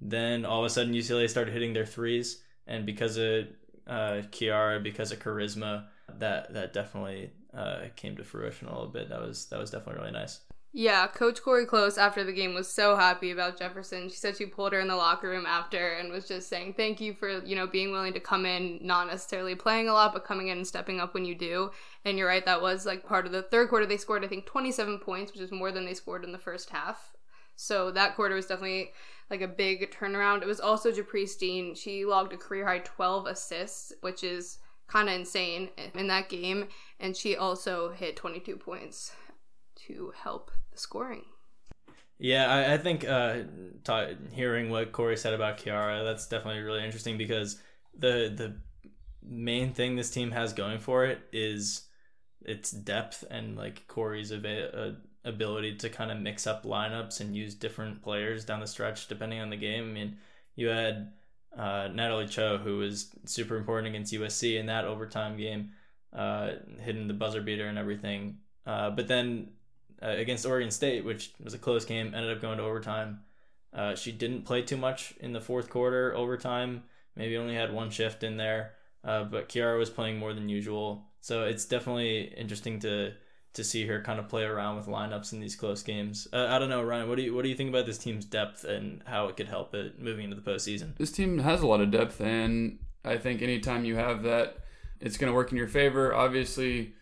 Then 0.00 0.44
all 0.46 0.60
of 0.60 0.66
a 0.66 0.70
sudden, 0.70 0.94
UCLA 0.94 1.28
started 1.28 1.52
hitting 1.52 1.74
their 1.74 1.84
threes, 1.84 2.42
and 2.66 2.86
because 2.86 3.18
of 3.18 3.48
uh, 3.86 4.22
Kiara, 4.30 4.82
because 4.82 5.12
of 5.12 5.18
charisma, 5.18 5.86
that 6.18 6.54
that 6.54 6.72
definitely 6.72 7.32
uh, 7.52 7.80
came 7.96 8.16
to 8.16 8.24
fruition 8.24 8.68
a 8.68 8.72
little 8.72 8.88
bit. 8.88 9.10
That 9.10 9.20
was 9.20 9.46
that 9.46 9.58
was 9.58 9.70
definitely 9.70 10.00
really 10.00 10.12
nice. 10.12 10.40
Yeah, 10.72 11.08
Coach 11.08 11.42
Cori 11.42 11.66
Close 11.66 11.98
after 11.98 12.22
the 12.22 12.32
game 12.32 12.54
was 12.54 12.72
so 12.72 12.94
happy 12.94 13.32
about 13.32 13.58
Jefferson. 13.58 14.08
She 14.08 14.14
said 14.14 14.36
she 14.36 14.46
pulled 14.46 14.72
her 14.72 14.78
in 14.78 14.86
the 14.86 14.94
locker 14.94 15.28
room 15.28 15.44
after 15.44 15.94
and 15.94 16.12
was 16.12 16.28
just 16.28 16.48
saying 16.48 16.74
thank 16.74 17.00
you 17.00 17.12
for, 17.12 17.44
you 17.44 17.56
know, 17.56 17.66
being 17.66 17.90
willing 17.90 18.12
to 18.12 18.20
come 18.20 18.46
in, 18.46 18.78
not 18.80 19.08
necessarily 19.08 19.56
playing 19.56 19.88
a 19.88 19.92
lot, 19.92 20.12
but 20.12 20.24
coming 20.24 20.46
in 20.46 20.58
and 20.58 20.66
stepping 20.66 21.00
up 21.00 21.12
when 21.12 21.24
you 21.24 21.34
do. 21.34 21.72
And 22.04 22.16
you're 22.16 22.28
right, 22.28 22.44
that 22.44 22.62
was 22.62 22.86
like 22.86 23.04
part 23.04 23.26
of 23.26 23.32
the 23.32 23.42
third 23.42 23.68
quarter. 23.68 23.84
They 23.84 23.96
scored, 23.96 24.24
I 24.24 24.28
think, 24.28 24.46
27 24.46 25.00
points, 25.00 25.32
which 25.32 25.40
is 25.40 25.50
more 25.50 25.72
than 25.72 25.84
they 25.84 25.94
scored 25.94 26.22
in 26.22 26.30
the 26.30 26.38
first 26.38 26.70
half. 26.70 27.16
So 27.56 27.90
that 27.90 28.14
quarter 28.14 28.36
was 28.36 28.46
definitely 28.46 28.92
like 29.28 29.40
a 29.40 29.48
big 29.48 29.90
turnaround. 29.90 30.42
It 30.42 30.46
was 30.46 30.60
also 30.60 30.92
Japreece 30.92 31.36
Dean. 31.36 31.74
She 31.74 32.04
logged 32.04 32.32
a 32.32 32.36
career 32.36 32.66
high 32.66 32.78
12 32.78 33.26
assists, 33.26 33.92
which 34.02 34.22
is 34.22 34.58
kind 34.86 35.08
of 35.08 35.16
insane 35.16 35.70
in 35.96 36.06
that 36.06 36.28
game. 36.28 36.68
And 37.00 37.16
she 37.16 37.34
also 37.34 37.90
hit 37.90 38.14
22 38.14 38.56
points 38.56 39.10
to 39.94 40.12
help 40.22 40.50
the 40.72 40.78
scoring. 40.78 41.24
Yeah, 42.18 42.52
I, 42.52 42.74
I 42.74 42.78
think 42.78 43.08
uh, 43.08 43.38
hearing 44.32 44.68
what 44.68 44.92
Cori 44.92 45.16
said 45.16 45.32
about 45.32 45.58
Kiara, 45.58 46.04
that's 46.04 46.28
definitely 46.28 46.60
really 46.60 46.84
interesting 46.84 47.16
because 47.16 47.60
the 47.98 48.32
the 48.34 48.56
main 49.22 49.72
thing 49.72 49.96
this 49.96 50.10
team 50.10 50.30
has 50.30 50.52
going 50.52 50.78
for 50.78 51.04
it 51.04 51.20
is 51.32 51.88
its 52.42 52.70
depth 52.70 53.24
and 53.30 53.56
like 53.56 53.86
Cori's 53.86 54.32
uh, 54.32 54.94
ability 55.24 55.76
to 55.76 55.88
kind 55.88 56.10
of 56.10 56.18
mix 56.18 56.46
up 56.46 56.64
lineups 56.64 57.20
and 57.20 57.36
use 57.36 57.54
different 57.54 58.02
players 58.02 58.44
down 58.44 58.60
the 58.60 58.66
stretch 58.66 59.08
depending 59.08 59.40
on 59.40 59.50
the 59.50 59.56
game. 59.56 59.84
I 59.84 59.92
mean, 59.92 60.16
you 60.56 60.68
had 60.68 61.12
uh, 61.56 61.88
Natalie 61.92 62.28
Chou, 62.28 62.58
who 62.58 62.78
was 62.78 63.10
super 63.24 63.56
important 63.56 63.88
against 63.88 64.12
USC 64.12 64.58
in 64.58 64.66
that 64.66 64.84
overtime 64.84 65.36
game, 65.36 65.70
uh, 66.12 66.52
hitting 66.80 67.08
the 67.08 67.14
buzzer 67.14 67.42
beater 67.42 67.66
and 67.66 67.78
everything. 67.78 68.38
Uh, 68.66 68.90
but 68.90 69.08
then 69.08 69.48
uh, 70.02 70.08
against 70.08 70.46
Oregon 70.46 70.70
State, 70.70 71.04
which 71.04 71.32
was 71.42 71.54
a 71.54 71.58
close 71.58 71.84
game, 71.84 72.14
ended 72.14 72.34
up 72.34 72.40
going 72.40 72.58
to 72.58 72.64
overtime. 72.64 73.20
Uh, 73.72 73.94
she 73.94 74.12
didn't 74.12 74.44
play 74.44 74.62
too 74.62 74.76
much 74.76 75.14
in 75.20 75.32
the 75.32 75.40
fourth 75.40 75.70
quarter 75.70 76.14
overtime. 76.14 76.82
Maybe 77.16 77.36
only 77.36 77.54
had 77.54 77.72
one 77.72 77.90
shift 77.90 78.22
in 78.22 78.36
there, 78.36 78.72
uh, 79.04 79.24
but 79.24 79.48
Kiara 79.48 79.78
was 79.78 79.90
playing 79.90 80.18
more 80.18 80.32
than 80.32 80.48
usual. 80.48 81.06
So 81.20 81.44
it's 81.44 81.64
definitely 81.64 82.32
interesting 82.36 82.80
to 82.80 83.12
to 83.52 83.64
see 83.64 83.84
her 83.84 84.00
kind 84.00 84.20
of 84.20 84.28
play 84.28 84.44
around 84.44 84.76
with 84.76 84.86
lineups 84.86 85.32
in 85.32 85.40
these 85.40 85.56
close 85.56 85.82
games. 85.82 86.28
Uh, 86.32 86.46
I 86.46 86.60
don't 86.60 86.68
know, 86.68 86.84
Ryan. 86.84 87.08
What 87.08 87.16
do 87.16 87.22
you 87.22 87.34
what 87.34 87.42
do 87.42 87.48
you 87.48 87.56
think 87.56 87.68
about 87.68 87.86
this 87.86 87.98
team's 87.98 88.24
depth 88.24 88.64
and 88.64 89.02
how 89.06 89.26
it 89.26 89.36
could 89.36 89.48
help 89.48 89.74
it 89.74 90.00
moving 90.00 90.24
into 90.24 90.36
the 90.36 90.50
postseason? 90.50 90.96
This 90.96 91.12
team 91.12 91.38
has 91.38 91.60
a 91.60 91.66
lot 91.66 91.80
of 91.80 91.90
depth, 91.90 92.20
and 92.20 92.78
I 93.04 93.16
think 93.18 93.42
anytime 93.42 93.84
you 93.84 93.96
have 93.96 94.22
that, 94.22 94.58
it's 95.00 95.16
going 95.16 95.30
to 95.30 95.34
work 95.34 95.50
in 95.50 95.58
your 95.58 95.68
favor. 95.68 96.14
Obviously, 96.14 96.94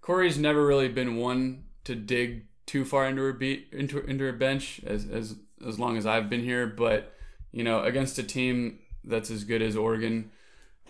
Cori's 0.00 0.38
never 0.38 0.66
really 0.66 0.88
been 0.88 1.16
one 1.16 1.64
to 1.84 1.94
dig 1.94 2.46
too 2.66 2.84
far 2.84 3.06
into 3.06 3.22
her 3.22 3.32
beat 3.32 3.68
into 3.72 4.00
into 4.04 4.24
her 4.24 4.32
bench 4.32 4.80
as 4.86 5.06
as 5.06 5.36
as 5.66 5.78
long 5.78 5.96
as 5.96 6.06
I've 6.06 6.28
been 6.28 6.42
here, 6.42 6.66
but 6.66 7.14
you 7.52 7.64
know, 7.64 7.82
against 7.82 8.18
a 8.18 8.22
team 8.22 8.78
that's 9.04 9.30
as 9.30 9.44
good 9.44 9.62
as 9.62 9.76
Oregon 9.76 10.30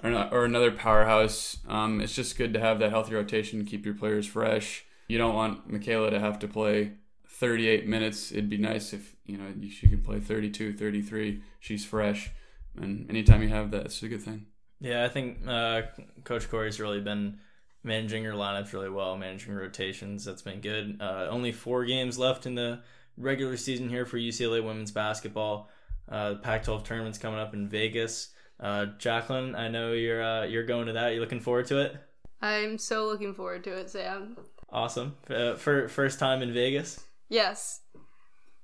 or, 0.03 0.11
not, 0.11 0.33
or 0.33 0.45
another 0.45 0.71
powerhouse, 0.71 1.59
um, 1.69 2.01
it's 2.01 2.15
just 2.15 2.39
good 2.39 2.53
to 2.55 2.61
have 2.61 2.79
that 2.79 2.91
healthy 2.91 3.15
rotation, 3.15 3.65
keep 3.65 3.85
your 3.85 3.95
players 3.95 4.27
fresh. 4.27 4.85
You 5.09 5.19
don't 5.19 5.35
want 5.35 5.71
Michaela 5.71 6.11
to 6.11 6.21
have 6.21 6.39
to 6.41 6.49
play 6.49 6.93
38 7.29 7.87
minutes. 7.87 8.33
It'd 8.33 8.49
be 8.49 8.59
nice 8.59 8.93
if 8.93 9.17
you 9.27 9.37
know 9.37 9.53
she 9.69 9.89
can 9.89 10.03
play 10.03 10.21
32, 10.21 10.75
33. 10.75 11.43
She's 11.61 11.85
fresh, 11.85 12.31
and 12.77 13.09
anytime 13.11 13.43
you 13.43 13.49
have 13.49 13.71
that, 13.73 13.87
it's 13.87 14.03
a 14.03 14.09
good 14.09 14.23
thing. 14.23 14.47
Yeah, 14.81 15.05
I 15.05 15.09
think 15.09 15.47
uh, 15.47 15.83
Coach 16.25 16.51
Cori's 16.51 16.81
really 16.81 17.01
been 17.01 17.39
managing 17.85 18.23
your 18.23 18.35
lineups 18.35 18.73
really 18.73 18.91
well, 18.91 19.17
managing 19.17 19.55
rotations. 19.55 20.25
That's 20.25 20.43
been 20.43 20.61
good. 20.61 20.99
Uh, 21.01 21.27
only 21.31 21.53
four 21.53 21.85
games 21.85 22.19
left 22.19 22.47
in 22.47 22.55
the 22.55 22.81
regular 23.17 23.57
season 23.57 23.89
here 23.89 24.07
for 24.07 24.19
UCLA 24.19 24.65
women's 24.65 24.91
basketball. 24.91 25.69
Uh, 26.09 26.31
the 26.31 26.37
Pac-12 26.37 26.85
tournament's 26.85 27.19
coming 27.19 27.41
up 27.41 27.55
in 27.55 27.69
Vegas. 27.69 28.31
Uh, 28.61 28.87
Jacqueline, 28.99 29.55
I 29.55 29.69
know 29.69 29.93
you're 29.93 30.23
uh, 30.23 30.45
you're 30.45 30.65
going 30.65 30.87
to 30.87 30.93
that. 30.93 31.13
You're 31.13 31.21
looking 31.21 31.41
forward 31.41 31.67
to 31.67 31.79
it? 31.81 31.97
I'm 32.41 32.79
so 32.79 33.07
looking 33.07 33.35
forward 33.35 33.65
to 33.65 33.73
it, 33.73 33.91
Sam. 33.91 34.37
Awesome. 34.71 35.17
Uh, 35.29 35.55
for 35.55 35.89
first 35.89 36.19
time 36.19 36.43
in 36.43 36.53
Vegas. 36.53 37.05
Yes, 37.29 37.81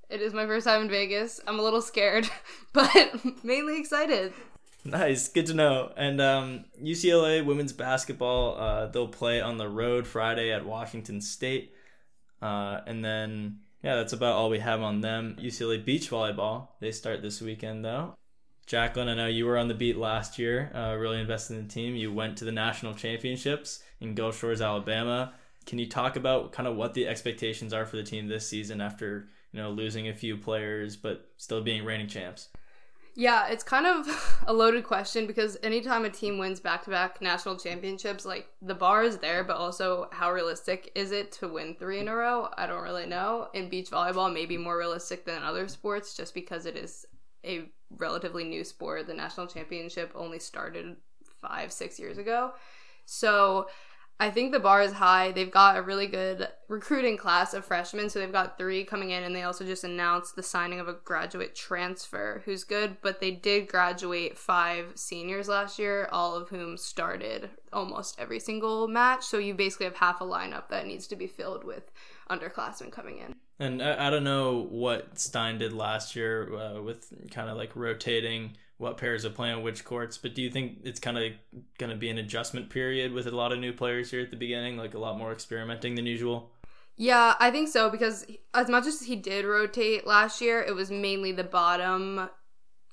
it 0.08 0.20
is 0.20 0.32
my 0.32 0.46
first 0.46 0.66
time 0.66 0.82
in 0.82 0.88
Vegas. 0.88 1.40
I'm 1.46 1.58
a 1.58 1.62
little 1.62 1.82
scared, 1.82 2.28
but 2.72 3.14
mainly 3.44 3.78
excited. 3.78 4.32
Nice, 4.88 5.28
good 5.28 5.44
to 5.46 5.54
know. 5.54 5.92
And 5.98 6.18
um, 6.18 6.64
UCLA 6.82 7.44
women's 7.44 7.74
basketball, 7.74 8.58
uh, 8.58 8.86
they'll 8.86 9.06
play 9.06 9.38
on 9.38 9.58
the 9.58 9.68
road 9.68 10.06
Friday 10.06 10.50
at 10.50 10.64
Washington 10.64 11.20
State, 11.20 11.74
uh, 12.40 12.80
and 12.86 13.04
then 13.04 13.58
yeah, 13.82 13.96
that's 13.96 14.14
about 14.14 14.36
all 14.36 14.48
we 14.48 14.60
have 14.60 14.80
on 14.80 15.02
them. 15.02 15.36
UCLA 15.38 15.84
beach 15.84 16.10
volleyball, 16.10 16.68
they 16.80 16.90
start 16.90 17.20
this 17.20 17.42
weekend 17.42 17.84
though. 17.84 18.14
Jacqueline, 18.64 19.08
I 19.08 19.14
know 19.14 19.26
you 19.26 19.44
were 19.44 19.58
on 19.58 19.68
the 19.68 19.74
beat 19.74 19.98
last 19.98 20.38
year, 20.38 20.70
uh, 20.74 20.94
really 20.94 21.20
invested 21.20 21.58
in 21.58 21.66
the 21.66 21.72
team. 21.72 21.94
You 21.94 22.12
went 22.12 22.38
to 22.38 22.46
the 22.46 22.52
national 22.52 22.94
championships 22.94 23.82
in 24.00 24.14
Gulf 24.14 24.38
Shores, 24.38 24.62
Alabama. 24.62 25.34
Can 25.66 25.78
you 25.78 25.86
talk 25.86 26.16
about 26.16 26.52
kind 26.52 26.66
of 26.66 26.76
what 26.76 26.94
the 26.94 27.06
expectations 27.06 27.74
are 27.74 27.84
for 27.84 27.96
the 27.96 28.02
team 28.02 28.26
this 28.26 28.48
season 28.48 28.80
after 28.80 29.28
you 29.52 29.60
know 29.60 29.70
losing 29.70 30.08
a 30.08 30.14
few 30.14 30.38
players 30.38 30.96
but 30.96 31.30
still 31.36 31.60
being 31.60 31.84
reigning 31.84 32.08
champs? 32.08 32.48
Yeah, 33.18 33.48
it's 33.48 33.64
kind 33.64 33.84
of 33.84 34.44
a 34.46 34.52
loaded 34.52 34.84
question 34.84 35.26
because 35.26 35.56
anytime 35.64 36.04
a 36.04 36.08
team 36.08 36.38
wins 36.38 36.60
back 36.60 36.84
to 36.84 36.90
back 36.90 37.20
national 37.20 37.56
championships, 37.56 38.24
like 38.24 38.46
the 38.62 38.76
bar 38.76 39.02
is 39.02 39.18
there, 39.18 39.42
but 39.42 39.56
also 39.56 40.08
how 40.12 40.32
realistic 40.32 40.92
is 40.94 41.10
it 41.10 41.32
to 41.32 41.48
win 41.48 41.74
three 41.74 41.98
in 41.98 42.06
a 42.06 42.14
row? 42.14 42.48
I 42.56 42.68
don't 42.68 42.84
really 42.84 43.06
know. 43.06 43.48
In 43.54 43.68
beach 43.68 43.90
volleyball, 43.90 44.32
maybe 44.32 44.56
more 44.56 44.78
realistic 44.78 45.24
than 45.24 45.42
other 45.42 45.66
sports 45.66 46.16
just 46.16 46.32
because 46.32 46.64
it 46.64 46.76
is 46.76 47.06
a 47.44 47.68
relatively 47.90 48.44
new 48.44 48.62
sport. 48.62 49.08
The 49.08 49.14
national 49.14 49.48
championship 49.48 50.12
only 50.14 50.38
started 50.38 50.94
five, 51.42 51.72
six 51.72 51.98
years 51.98 52.18
ago. 52.18 52.52
So 53.04 53.66
I 54.20 54.30
think 54.30 54.50
the 54.50 54.58
bar 54.58 54.82
is 54.82 54.92
high. 54.92 55.30
They've 55.30 55.50
got 55.50 55.76
a 55.76 55.82
really 55.82 56.08
good 56.08 56.48
recruiting 56.66 57.16
class 57.16 57.54
of 57.54 57.64
freshmen. 57.64 58.10
So 58.10 58.18
they've 58.18 58.32
got 58.32 58.58
three 58.58 58.84
coming 58.84 59.10
in, 59.10 59.22
and 59.22 59.34
they 59.34 59.44
also 59.44 59.64
just 59.64 59.84
announced 59.84 60.34
the 60.34 60.42
signing 60.42 60.80
of 60.80 60.88
a 60.88 60.94
graduate 60.94 61.54
transfer 61.54 62.42
who's 62.44 62.64
good. 62.64 62.96
But 63.00 63.20
they 63.20 63.30
did 63.30 63.68
graduate 63.68 64.36
five 64.36 64.92
seniors 64.96 65.46
last 65.46 65.78
year, 65.78 66.08
all 66.10 66.34
of 66.34 66.48
whom 66.48 66.76
started 66.76 67.50
almost 67.72 68.18
every 68.18 68.40
single 68.40 68.88
match. 68.88 69.24
So 69.24 69.38
you 69.38 69.54
basically 69.54 69.86
have 69.86 69.96
half 69.96 70.20
a 70.20 70.24
lineup 70.24 70.68
that 70.70 70.86
needs 70.86 71.06
to 71.08 71.16
be 71.16 71.28
filled 71.28 71.62
with 71.62 71.92
underclassmen 72.28 72.90
coming 72.90 73.18
in. 73.18 73.36
And 73.60 73.80
I, 73.80 74.08
I 74.08 74.10
don't 74.10 74.24
know 74.24 74.66
what 74.68 75.18
Stein 75.18 75.58
did 75.58 75.72
last 75.72 76.16
year 76.16 76.54
uh, 76.54 76.82
with 76.82 77.12
kind 77.30 77.48
of 77.48 77.56
like 77.56 77.74
rotating 77.76 78.56
what 78.78 78.96
pairs 78.96 79.24
are 79.24 79.30
playing 79.30 79.62
which 79.62 79.84
courts. 79.84 80.16
But 80.16 80.34
do 80.34 80.42
you 80.42 80.50
think 80.50 80.78
it's 80.84 81.00
kind 81.00 81.18
of 81.18 81.32
going 81.78 81.90
to 81.90 81.96
be 81.96 82.08
an 82.08 82.18
adjustment 82.18 82.70
period 82.70 83.12
with 83.12 83.26
a 83.26 83.32
lot 83.32 83.52
of 83.52 83.58
new 83.58 83.72
players 83.72 84.10
here 84.10 84.22
at 84.22 84.30
the 84.30 84.36
beginning, 84.36 84.76
like 84.76 84.94
a 84.94 84.98
lot 84.98 85.18
more 85.18 85.32
experimenting 85.32 85.96
than 85.96 86.06
usual? 86.06 86.50
Yeah, 86.96 87.34
I 87.38 87.50
think 87.50 87.68
so 87.68 87.90
because 87.90 88.26
as 88.54 88.68
much 88.68 88.86
as 88.86 89.02
he 89.02 89.14
did 89.14 89.44
rotate 89.44 90.06
last 90.06 90.40
year, 90.40 90.60
it 90.60 90.74
was 90.74 90.90
mainly 90.90 91.32
the 91.32 91.44
bottom 91.44 92.28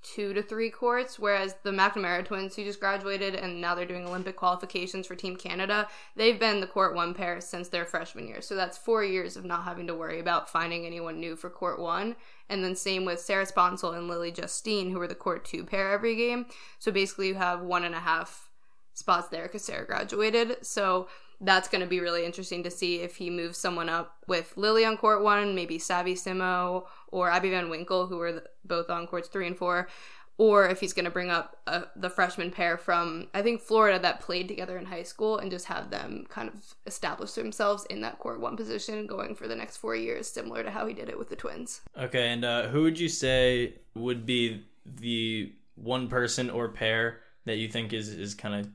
two 0.03 0.33
to 0.33 0.43
three 0.43 0.69
courts, 0.69 1.17
whereas 1.17 1.55
the 1.63 1.71
McNamara 1.71 2.23
twins 2.23 2.55
who 2.55 2.63
just 2.63 2.79
graduated 2.79 3.33
and 3.33 3.59
now 3.59 3.73
they're 3.73 3.85
doing 3.85 4.05
Olympic 4.05 4.35
qualifications 4.35 5.07
for 5.07 5.15
Team 5.15 5.35
Canada, 5.35 5.87
they've 6.15 6.39
been 6.39 6.59
the 6.59 6.67
court 6.67 6.93
one 6.93 7.15
pair 7.15 7.41
since 7.41 7.69
their 7.69 7.85
freshman 7.85 8.27
year. 8.27 8.41
So 8.41 8.55
that's 8.55 8.77
four 8.77 9.03
years 9.03 9.35
of 9.35 9.45
not 9.45 9.63
having 9.63 9.87
to 9.87 9.95
worry 9.95 10.19
about 10.19 10.49
finding 10.49 10.85
anyone 10.85 11.19
new 11.19 11.35
for 11.35 11.49
court 11.49 11.79
one. 11.79 12.15
And 12.49 12.63
then 12.63 12.75
same 12.75 13.05
with 13.05 13.19
Sarah 13.19 13.45
Sponcil 13.45 13.97
and 13.97 14.07
Lily 14.07 14.31
Justine, 14.31 14.91
who 14.91 14.99
were 14.99 15.07
the 15.07 15.15
court 15.15 15.45
two 15.45 15.63
pair 15.63 15.91
every 15.91 16.15
game. 16.15 16.45
So 16.79 16.91
basically 16.91 17.29
you 17.29 17.35
have 17.35 17.61
one 17.61 17.83
and 17.83 17.95
a 17.95 17.99
half 17.99 18.49
spots 18.93 19.29
there 19.29 19.43
because 19.43 19.65
Sarah 19.65 19.85
graduated. 19.85 20.65
So 20.65 21.07
that's 21.41 21.67
going 21.67 21.81
to 21.81 21.87
be 21.87 21.99
really 21.99 22.25
interesting 22.25 22.63
to 22.63 22.71
see 22.71 23.01
if 23.01 23.17
he 23.17 23.29
moves 23.29 23.57
someone 23.57 23.89
up 23.89 24.17
with 24.27 24.53
Lily 24.55 24.85
on 24.85 24.97
court 24.97 25.23
one, 25.23 25.55
maybe 25.55 25.77
Savvy 25.77 26.13
Simo 26.13 26.85
or 27.09 27.29
Abby 27.29 27.49
Van 27.49 27.69
Winkle, 27.69 28.07
who 28.07 28.17
were 28.17 28.43
both 28.63 28.89
on 28.89 29.07
courts 29.07 29.27
three 29.27 29.47
and 29.47 29.57
four, 29.57 29.89
or 30.37 30.67
if 30.67 30.79
he's 30.79 30.93
going 30.93 31.05
to 31.05 31.11
bring 31.11 31.29
up 31.29 31.57
uh, 31.65 31.83
the 31.95 32.09
freshman 32.09 32.51
pair 32.51 32.77
from, 32.77 33.27
I 33.33 33.41
think, 33.41 33.61
Florida 33.61 33.99
that 33.99 34.19
played 34.19 34.47
together 34.47 34.77
in 34.77 34.85
high 34.85 35.03
school 35.03 35.37
and 35.37 35.49
just 35.49 35.65
have 35.65 35.89
them 35.89 36.25
kind 36.29 36.49
of 36.49 36.75
establish 36.85 37.33
themselves 37.33 37.85
in 37.85 38.01
that 38.01 38.19
court 38.19 38.41
one 38.41 38.57
position 38.57 39.07
going 39.07 39.35
for 39.35 39.47
the 39.47 39.55
next 39.55 39.77
four 39.77 39.95
years, 39.95 40.27
similar 40.27 40.63
to 40.63 40.71
how 40.71 40.85
he 40.87 40.93
did 40.93 41.09
it 41.09 41.17
with 41.17 41.29
the 41.29 41.35
twins. 41.35 41.81
Okay, 41.97 42.29
and 42.29 42.43
uh, 42.43 42.67
who 42.67 42.83
would 42.83 42.99
you 42.99 43.09
say 43.09 43.75
would 43.93 44.25
be 44.25 44.65
the 44.85 45.53
one 45.75 46.07
person 46.07 46.49
or 46.49 46.69
pair 46.69 47.21
that 47.45 47.57
you 47.57 47.69
think 47.69 47.93
is, 47.93 48.09
is 48.09 48.33
kind 48.33 48.55
of 48.55 48.69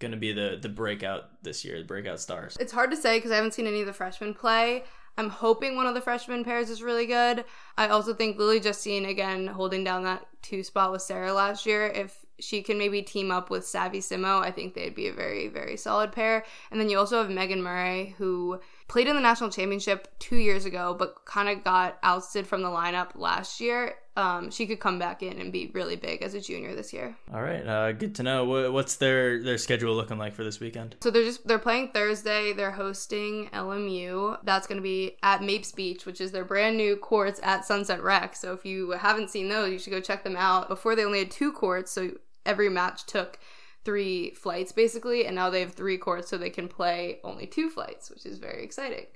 going 0.00 0.12
to 0.12 0.18
be 0.18 0.32
the 0.32 0.58
the 0.60 0.68
breakout 0.68 1.42
this 1.42 1.64
year, 1.64 1.78
the 1.78 1.84
breakout 1.84 2.18
stars? 2.20 2.56
It's 2.58 2.72
hard 2.72 2.90
to 2.90 2.96
say 2.96 3.18
because 3.18 3.30
I 3.30 3.36
haven't 3.36 3.54
seen 3.54 3.66
any 3.66 3.80
of 3.80 3.86
the 3.86 3.92
freshmen 3.92 4.34
play. 4.34 4.84
I'm 5.16 5.28
hoping 5.28 5.76
one 5.76 5.86
of 5.86 5.94
the 5.94 6.00
freshman 6.00 6.44
pairs 6.44 6.70
is 6.70 6.82
really 6.82 7.06
good. 7.06 7.44
I 7.78 7.88
also 7.88 8.14
think 8.14 8.36
Lily 8.36 8.60
Justine, 8.60 9.06
again, 9.06 9.46
holding 9.46 9.84
down 9.84 10.02
that 10.04 10.26
two 10.42 10.62
spot 10.62 10.90
with 10.90 11.02
Sarah 11.02 11.32
last 11.32 11.66
year, 11.66 11.86
if 11.86 12.24
she 12.40 12.62
can 12.62 12.78
maybe 12.78 13.00
team 13.00 13.30
up 13.30 13.48
with 13.48 13.66
Savvy 13.66 14.00
Simo, 14.00 14.42
I 14.42 14.50
think 14.50 14.74
they'd 14.74 14.94
be 14.94 15.06
a 15.06 15.12
very, 15.12 15.46
very 15.46 15.76
solid 15.76 16.10
pair. 16.10 16.44
And 16.70 16.80
then 16.80 16.88
you 16.88 16.98
also 16.98 17.22
have 17.22 17.30
Megan 17.30 17.62
Murray, 17.62 18.16
who 18.18 18.60
played 18.88 19.08
in 19.08 19.16
the 19.16 19.22
national 19.22 19.50
championship 19.50 20.08
two 20.18 20.36
years 20.36 20.64
ago, 20.64 20.94
but 20.98 21.24
kind 21.24 21.48
of 21.48 21.64
got 21.64 21.98
ousted 22.02 22.46
from 22.46 22.62
the 22.62 22.68
lineup 22.68 23.10
last 23.14 23.60
year. 23.60 23.94
Um, 24.16 24.50
she 24.50 24.66
could 24.66 24.78
come 24.78 24.98
back 24.98 25.22
in 25.24 25.40
and 25.40 25.52
be 25.52 25.72
really 25.74 25.96
big 25.96 26.22
as 26.22 26.34
a 26.34 26.40
junior 26.40 26.74
this 26.76 26.92
year. 26.92 27.16
All 27.32 27.42
right, 27.42 27.66
uh, 27.66 27.92
good 27.92 28.14
to 28.16 28.22
know. 28.22 28.70
What's 28.70 28.96
their 28.96 29.42
their 29.42 29.58
schedule 29.58 29.94
looking 29.94 30.18
like 30.18 30.34
for 30.34 30.44
this 30.44 30.60
weekend? 30.60 30.94
So 31.00 31.10
they're 31.10 31.24
just 31.24 31.46
they're 31.48 31.58
playing 31.58 31.88
Thursday. 31.88 32.52
They're 32.52 32.70
hosting 32.70 33.48
LMU. 33.52 34.38
That's 34.44 34.68
going 34.68 34.78
to 34.78 34.82
be 34.82 35.16
at 35.22 35.42
Mapes 35.42 35.72
Beach, 35.72 36.06
which 36.06 36.20
is 36.20 36.30
their 36.30 36.44
brand 36.44 36.76
new 36.76 36.96
courts 36.96 37.40
at 37.42 37.64
Sunset 37.64 38.02
Rec. 38.02 38.36
So 38.36 38.52
if 38.52 38.64
you 38.64 38.92
haven't 38.92 39.30
seen 39.30 39.48
those, 39.48 39.72
you 39.72 39.78
should 39.78 39.92
go 39.92 40.00
check 40.00 40.22
them 40.22 40.36
out. 40.36 40.68
Before 40.68 40.94
they 40.94 41.04
only 41.04 41.18
had 41.18 41.30
two 41.32 41.52
courts, 41.52 41.90
so 41.90 42.12
every 42.46 42.68
match 42.68 43.06
took 43.06 43.40
three 43.84 44.30
flights 44.30 44.72
basically, 44.72 45.26
and 45.26 45.36
now 45.36 45.50
they 45.50 45.60
have 45.60 45.72
three 45.72 45.98
courts 45.98 46.28
so 46.28 46.38
they 46.38 46.50
can 46.50 46.68
play 46.68 47.20
only 47.22 47.46
two 47.46 47.68
flights, 47.68 48.10
which 48.10 48.26
is 48.26 48.38
very 48.38 48.64
exciting. 48.64 49.06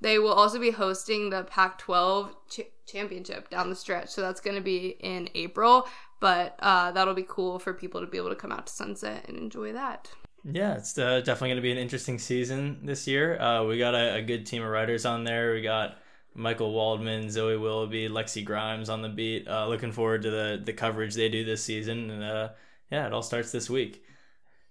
They 0.00 0.18
will 0.18 0.32
also 0.32 0.58
be 0.58 0.70
hosting 0.70 1.30
the 1.30 1.44
Pac 1.44 1.78
12 1.78 2.34
ch- 2.48 2.60
championship 2.86 3.50
down 3.50 3.70
the 3.70 3.76
stretch, 3.76 4.10
so 4.10 4.20
that's 4.20 4.40
going 4.40 4.56
to 4.56 4.62
be 4.62 4.96
in 5.00 5.28
April, 5.34 5.88
but 6.20 6.56
uh, 6.60 6.92
that'll 6.92 7.14
be 7.14 7.26
cool 7.26 7.58
for 7.58 7.72
people 7.72 8.00
to 8.00 8.06
be 8.06 8.18
able 8.18 8.28
to 8.28 8.36
come 8.36 8.52
out 8.52 8.66
to 8.66 8.72
Sunset 8.72 9.24
and 9.28 9.36
enjoy 9.36 9.72
that. 9.72 10.10
Yeah, 10.44 10.76
it's 10.76 10.96
uh, 10.96 11.20
definitely 11.20 11.48
going 11.48 11.56
to 11.56 11.62
be 11.62 11.72
an 11.72 11.78
interesting 11.78 12.18
season 12.18 12.80
this 12.84 13.06
year. 13.06 13.38
Uh, 13.40 13.64
we 13.64 13.78
got 13.78 13.94
a, 13.94 14.16
a, 14.16 14.22
good 14.22 14.46
team 14.46 14.62
of 14.62 14.70
writers 14.70 15.04
on 15.04 15.24
there. 15.24 15.52
We 15.52 15.62
got 15.62 15.98
Michael 16.34 16.72
Waldman, 16.72 17.28
Zoe 17.28 17.56
Willoughby, 17.56 18.08
Lexi 18.08 18.44
Grimes 18.44 18.88
on 18.88 19.02
the 19.02 19.08
beat. 19.08 19.48
Uh, 19.48 19.66
looking 19.66 19.92
forward 19.92 20.22
to 20.22 20.30
the 20.30 20.62
the 20.64 20.72
coverage 20.72 21.14
they 21.14 21.28
do 21.28 21.44
this 21.44 21.62
season, 21.62 22.10
and 22.10 22.22
uh, 22.22 22.48
yeah, 22.90 23.06
it 23.06 23.12
all 23.12 23.22
starts 23.22 23.50
this 23.50 23.68
week. 23.68 24.02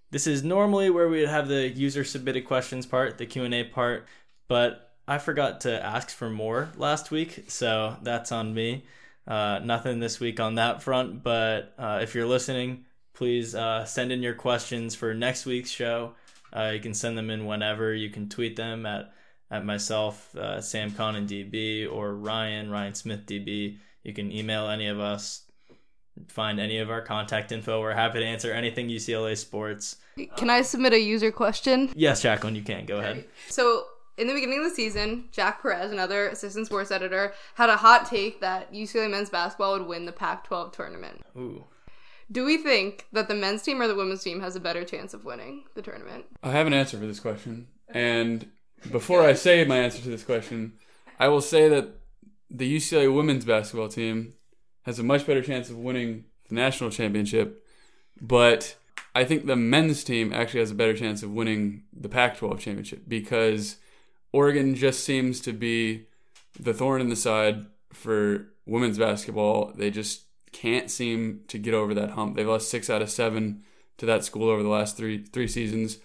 This 0.10 0.28
is 0.28 0.44
normally 0.44 0.90
where 0.90 1.10
we 1.10 1.20
would 1.20 1.30
have 1.30 1.48
the 1.48 1.68
user 1.68 2.04
submitted 2.04 2.46
questions 2.46 2.86
part, 2.86 3.18
the 3.18 3.26
Q&A 3.26 3.64
part, 3.66 4.08
but 4.48 4.94
I 5.08 5.18
forgot 5.18 5.62
to 5.62 5.86
ask 5.86 6.10
for 6.10 6.30
more 6.30 6.70
last 6.78 7.12
week, 7.12 7.46
so 7.48 7.98
that's 8.04 8.32
on 8.32 8.54
me. 8.54 8.86
Uh, 9.28 9.60
nothing 9.64 10.00
this 10.00 10.20
week 10.20 10.40
on 10.40 10.56
that 10.56 10.82
front, 10.82 11.24
but 11.24 11.74
uh, 11.78 12.00
if 12.02 12.16
you're 12.16 12.26
listening, 12.26 12.86
please 13.14 13.54
uh, 13.54 13.84
send 13.84 14.12
in 14.12 14.24
your 14.24 14.34
questions 14.34 14.96
for 14.96 15.14
next 15.14 15.46
week's 15.46 15.70
show. 15.70 16.14
Uh, 16.56 16.72
you 16.74 16.80
can 16.80 16.94
send 16.94 17.18
them 17.18 17.30
in 17.30 17.46
whenever. 17.46 17.94
You 17.94 18.10
can 18.10 18.30
tweet 18.30 18.56
them 18.56 18.86
at 18.86 19.14
at 19.50 19.66
myself, 19.66 20.36
uh, 20.36 20.60
Sam 20.60 20.92
Conn 20.92 21.28
DB, 21.28 21.90
or 21.90 22.16
Ryan, 22.16 22.70
Ryan 22.70 22.94
Smith 22.94 23.26
DB. 23.26 23.78
You 24.04 24.14
can 24.14 24.32
email 24.32 24.68
any 24.68 24.88
of 24.88 25.00
us, 25.00 25.44
find 26.28 26.60
any 26.60 26.80
of 26.80 26.90
our 26.90 27.02
contact 27.02 27.52
info. 27.52 27.82
We're 27.82 27.94
happy 27.94 28.20
to 28.20 28.26
answer 28.26 28.52
anything 28.52 28.90
UCLA 28.90 29.38
sports. 29.38 29.98
Can 30.36 30.50
I 30.50 30.62
submit 30.62 30.94
a 30.94 31.00
user 31.00 31.32
question? 31.32 31.92
Yes, 31.96 32.22
Jacqueline, 32.22 32.56
you 32.56 32.64
can. 32.64 32.86
Go 32.86 32.98
ahead. 32.98 33.26
So, 33.50 33.86
in 34.18 34.28
the 34.28 34.34
beginning 34.34 34.60
of 34.60 34.64
the 34.66 34.76
season, 34.76 35.26
Jack 35.32 35.62
Perez, 35.62 35.92
another 35.92 36.30
assistant 36.30 36.66
sports 36.66 36.92
editor, 36.92 37.34
had 37.56 37.70
a 37.70 37.78
hot 37.78 38.08
take 38.08 38.42
that 38.42 38.74
UCLA 38.74 39.10
men's 39.10 39.30
basketball 39.30 39.78
would 39.78 39.88
win 39.88 40.06
the 40.06 40.12
Pac 40.12 40.44
12 40.46 40.72
tournament. 40.72 41.22
Ooh. 41.38 41.66
Do 42.32 42.44
we 42.44 42.58
think 42.58 43.06
that 43.14 43.28
the 43.28 43.36
men's 43.36 43.62
team 43.62 43.82
or 43.82 43.88
the 43.88 43.96
women's 43.96 44.24
team 44.24 44.42
has 44.42 44.56
a 44.56 44.60
better 44.60 44.84
chance 44.84 45.14
of 45.14 45.24
winning 45.24 45.66
the 45.76 45.82
tournament? 45.82 46.26
I 46.44 46.52
have 46.52 46.68
an 46.68 46.74
answer 46.74 46.98
for 46.98 47.06
this 47.06 47.20
question. 47.20 47.68
And 47.88 48.50
before 48.92 49.22
I 49.22 49.34
say 49.34 49.64
my 49.64 49.78
answer 49.78 50.02
to 50.02 50.10
this 50.10 50.24
question, 50.24 50.74
I 51.20 51.30
will 51.30 51.42
say 51.42 51.70
that 51.70 51.90
the 52.50 52.76
UCLA 52.76 53.14
women's 53.14 53.46
basketball 53.46 53.90
team 53.90 54.34
has 54.88 54.98
a 55.00 55.04
much 55.04 55.28
better 55.28 55.44
chance 55.44 55.70
of 55.70 55.78
winning 55.78 56.24
the 56.48 56.56
national 56.56 56.90
championship, 56.90 57.64
but 58.22 58.78
I 59.14 59.26
think 59.26 59.46
the 59.46 59.58
men's 59.58 60.02
team 60.04 60.32
actually 60.32 60.62
has 60.62 60.72
a 60.72 60.76
better 60.76 60.96
chance 60.96 61.22
of 61.22 61.32
winning 61.32 61.84
the 61.92 62.08
Pac 62.08 62.38
12 62.38 62.60
championship 62.60 63.04
because 63.06 63.78
Oregon 64.32 64.76
just 64.76 65.04
seems 65.04 65.42
to 65.42 65.52
be 65.52 66.06
the 66.58 66.74
thorn 66.74 67.02
in 67.02 67.10
the 67.10 67.18
side 67.18 67.66
for 67.92 68.48
women's 68.66 68.98
basketball. 68.98 69.74
They 69.76 69.92
just 69.92 70.24
can't 70.54 70.90
seem 70.90 71.42
to 71.50 71.60
get 71.60 71.74
over 71.74 71.94
that 71.94 72.12
hump. 72.12 72.38
They've 72.38 72.48
lost 72.48 72.70
six 72.70 72.90
out 72.90 73.02
of 73.02 73.10
seven 73.10 73.64
to 73.98 74.06
that 74.06 74.24
school 74.24 74.50
over 74.50 74.64
the 74.64 74.70
last 74.70 74.96
three 74.96 75.26
three 75.26 75.50
seasons. 75.50 75.98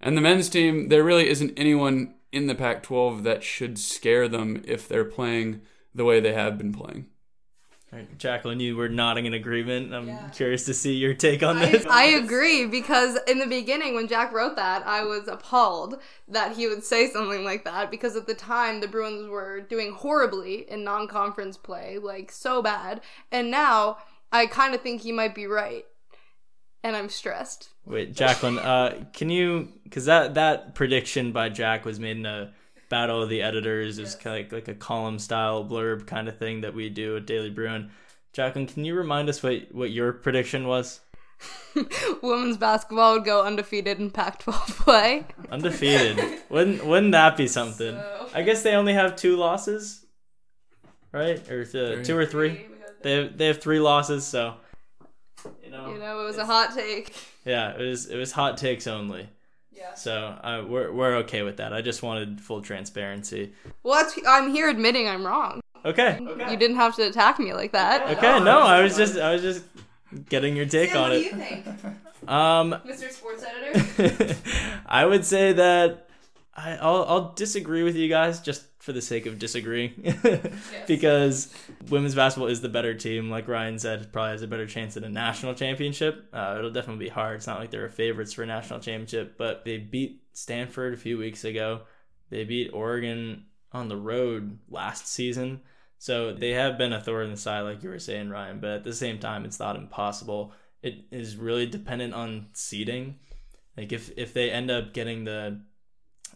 And 0.00 0.16
the 0.16 0.22
men's 0.22 0.48
team, 0.48 0.88
there 0.88 1.04
really 1.04 1.28
isn't 1.28 1.52
anyone 1.58 2.14
in 2.32 2.46
the 2.46 2.54
Pac 2.54 2.82
12 2.82 3.24
that 3.24 3.42
should 3.42 3.78
scare 3.78 4.26
them 4.26 4.62
if 4.66 4.88
they're 4.88 5.04
playing 5.04 5.60
the 5.94 6.04
way 6.04 6.18
they 6.18 6.32
have 6.32 6.56
been 6.56 6.72
playing. 6.72 7.06
Right, 7.92 8.18
Jacqueline, 8.18 8.58
you 8.58 8.74
were 8.74 8.88
nodding 8.88 9.26
in 9.26 9.34
agreement. 9.34 9.92
I'm 9.92 10.30
curious 10.30 10.64
to 10.64 10.72
see 10.72 10.94
your 10.94 11.12
take 11.12 11.42
on 11.42 11.58
this. 11.58 11.84
I 11.90 12.04
agree 12.04 12.64
because 12.64 13.18
in 13.28 13.38
the 13.38 13.46
beginning, 13.46 13.94
when 13.94 14.08
Jack 14.08 14.32
wrote 14.32 14.56
that, 14.56 14.86
I 14.86 15.04
was 15.04 15.28
appalled 15.28 16.00
that 16.26 16.56
he 16.56 16.66
would 16.66 16.84
say 16.84 17.10
something 17.10 17.44
like 17.44 17.64
that 17.64 17.90
because 17.90 18.16
at 18.16 18.26
the 18.26 18.32
time 18.34 18.80
the 18.80 18.88
Bruins 18.88 19.28
were 19.28 19.60
doing 19.60 19.92
horribly 19.92 20.70
in 20.70 20.84
non 20.84 21.06
conference 21.06 21.58
play, 21.58 21.98
like 21.98 22.32
so 22.32 22.62
bad. 22.62 23.02
And 23.30 23.50
now 23.50 23.98
I 24.32 24.46
kind 24.46 24.74
of 24.74 24.80
think 24.80 25.02
he 25.02 25.12
might 25.12 25.34
be 25.34 25.46
right. 25.46 25.84
And 26.82 26.96
I'm 26.96 27.10
stressed. 27.10 27.68
Wait, 27.84 28.14
Jacqueline, 28.14 28.58
uh, 28.58 29.04
can 29.12 29.28
you? 29.28 29.68
Because 29.84 30.06
that 30.06 30.34
that 30.34 30.74
prediction 30.74 31.30
by 31.30 31.50
Jack 31.50 31.84
was 31.84 32.00
made 32.00 32.16
in 32.16 32.24
a 32.24 32.52
battle 32.92 33.22
of 33.22 33.30
the 33.30 33.40
editors. 33.40 33.98
It 33.98 34.02
was 34.02 34.14
kind 34.14 34.36
of 34.36 34.52
like, 34.52 34.68
like 34.68 34.76
a 34.76 34.78
column 34.78 35.18
style 35.18 35.64
blurb 35.64 36.06
kind 36.06 36.28
of 36.28 36.36
thing 36.36 36.60
that 36.60 36.74
we 36.74 36.90
do 36.90 37.16
at 37.16 37.24
Daily 37.24 37.48
Bruin. 37.48 37.90
Jacqueline, 38.34 38.66
can 38.66 38.84
you 38.84 38.94
remind 38.94 39.30
us 39.30 39.42
what 39.42 39.72
what 39.72 39.90
your 39.90 40.12
prediction 40.12 40.66
was? 40.66 41.00
Women's 42.22 42.58
basketball 42.58 43.14
would 43.14 43.24
go 43.24 43.42
undefeated 43.42 43.98
in 43.98 44.10
Pac-12 44.10 44.52
play. 44.76 45.26
Undefeated. 45.50 46.42
wouldn't 46.50 46.84
wouldn't 46.84 47.12
that 47.12 47.34
be 47.34 47.48
something? 47.48 47.98
I 48.34 48.42
guess 48.42 48.62
they 48.62 48.74
only 48.74 48.92
have 48.92 49.16
two 49.16 49.36
losses, 49.36 50.04
right? 51.12 51.50
Or 51.50 51.62
uh, 51.62 52.04
two 52.04 52.16
or 52.16 52.26
three. 52.26 52.66
They 53.00 53.14
have, 53.14 53.38
they 53.38 53.46
have 53.46 53.62
three 53.62 53.80
losses, 53.80 54.26
so 54.26 54.54
you 55.64 55.70
know. 55.70 55.88
You 55.90 55.98
know, 55.98 56.20
it 56.20 56.24
was 56.24 56.36
a 56.36 56.44
hot 56.44 56.74
take. 56.74 57.14
Yeah, 57.46 57.70
it 57.70 57.80
was 57.80 58.06
it 58.06 58.18
was 58.18 58.32
hot 58.32 58.58
takes 58.58 58.86
only. 58.86 59.30
Yeah. 59.92 59.96
So 59.96 60.14
uh, 60.42 60.64
we're 60.66 60.92
we're 60.92 61.16
okay 61.18 61.42
with 61.42 61.56
that. 61.58 61.72
I 61.72 61.80
just 61.82 62.02
wanted 62.02 62.40
full 62.40 62.62
transparency. 62.62 63.52
Well, 63.82 64.02
that's, 64.02 64.18
I'm 64.26 64.50
here 64.50 64.68
admitting 64.68 65.08
I'm 65.08 65.26
wrong. 65.26 65.60
Okay. 65.84 66.18
You 66.20 66.56
didn't 66.56 66.76
have 66.76 66.94
to 66.96 67.02
attack 67.08 67.38
me 67.38 67.52
like 67.54 67.72
that. 67.72 68.08
Okay. 68.16 68.40
No, 68.44 68.60
I 68.60 68.82
was 68.82 68.96
just 68.96 69.16
I 69.18 69.32
was 69.32 69.42
just 69.42 69.64
getting 70.28 70.56
your 70.56 70.66
take 70.66 70.94
on 70.94 71.12
it. 71.12 71.32
What 71.32 71.38
do 71.38 71.44
you 71.44 71.62
think, 71.62 71.66
Um, 72.28 72.76
Mr. 72.86 73.10
Sports 73.10 73.44
Editor? 73.44 74.36
I 74.86 75.04
would 75.04 75.24
say 75.24 75.52
that 75.54 76.08
I, 76.54 76.76
I'll 76.76 77.04
I'll 77.08 77.32
disagree 77.32 77.82
with 77.82 77.96
you 77.96 78.08
guys 78.08 78.40
just 78.40 78.64
for 78.82 78.92
the 78.92 79.00
sake 79.00 79.26
of 79.26 79.38
disagreeing, 79.38 79.92
because 80.88 81.54
women's 81.88 82.16
basketball 82.16 82.48
is 82.48 82.62
the 82.62 82.68
better 82.68 82.94
team. 82.94 83.30
Like 83.30 83.46
Ryan 83.46 83.78
said, 83.78 84.12
probably 84.12 84.32
has 84.32 84.42
a 84.42 84.48
better 84.48 84.66
chance 84.66 84.96
at 84.96 85.04
a 85.04 85.08
national 85.08 85.54
championship. 85.54 86.26
Uh, 86.32 86.56
it'll 86.58 86.72
definitely 86.72 87.04
be 87.04 87.08
hard. 87.08 87.36
It's 87.36 87.46
not 87.46 87.60
like 87.60 87.70
they're 87.70 87.88
favorites 87.88 88.32
for 88.32 88.42
a 88.42 88.46
national 88.46 88.80
championship, 88.80 89.38
but 89.38 89.64
they 89.64 89.78
beat 89.78 90.24
Stanford 90.32 90.94
a 90.94 90.96
few 90.96 91.16
weeks 91.16 91.44
ago. 91.44 91.82
They 92.28 92.42
beat 92.42 92.72
Oregon 92.74 93.44
on 93.70 93.86
the 93.86 93.96
road 93.96 94.58
last 94.68 95.06
season. 95.06 95.60
So 95.98 96.32
they 96.32 96.50
have 96.50 96.76
been 96.76 96.92
a 96.92 97.00
thorn 97.00 97.26
in 97.26 97.30
the 97.30 97.36
side, 97.36 97.60
like 97.60 97.84
you 97.84 97.88
were 97.88 98.00
saying, 98.00 98.30
Ryan. 98.30 98.58
But 98.58 98.70
at 98.70 98.84
the 98.84 98.92
same 98.92 99.20
time, 99.20 99.44
it's 99.44 99.60
not 99.60 99.76
impossible. 99.76 100.54
It 100.82 101.04
is 101.12 101.36
really 101.36 101.66
dependent 101.66 102.14
on 102.14 102.48
seeding. 102.52 103.20
Like 103.76 103.92
if 103.92 104.10
if 104.16 104.34
they 104.34 104.50
end 104.50 104.72
up 104.72 104.92
getting 104.92 105.22
the 105.22 105.60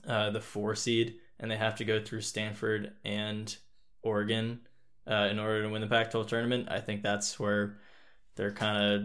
uh, 0.07 0.31
the 0.31 0.41
four 0.41 0.77
seed 0.77 1.17
and 1.39 1.51
they 1.51 1.57
have 1.57 1.77
to 1.77 1.85
go 1.85 2.03
through 2.03 2.23
Stanford 2.23 2.93
and 3.05 3.55
Oregon 4.03 4.61
uh, 5.09 5.29
in 5.31 5.39
order 5.39 5.63
to 5.63 5.69
win 5.69 5.81
the 5.81 5.87
Pac-12 5.87 6.27
tournament, 6.27 6.69
I 6.71 6.81
think 6.81 7.03
that's 7.03 7.39
where 7.39 7.79
they're 8.35 8.53
kind 8.53 8.95
of 8.95 9.03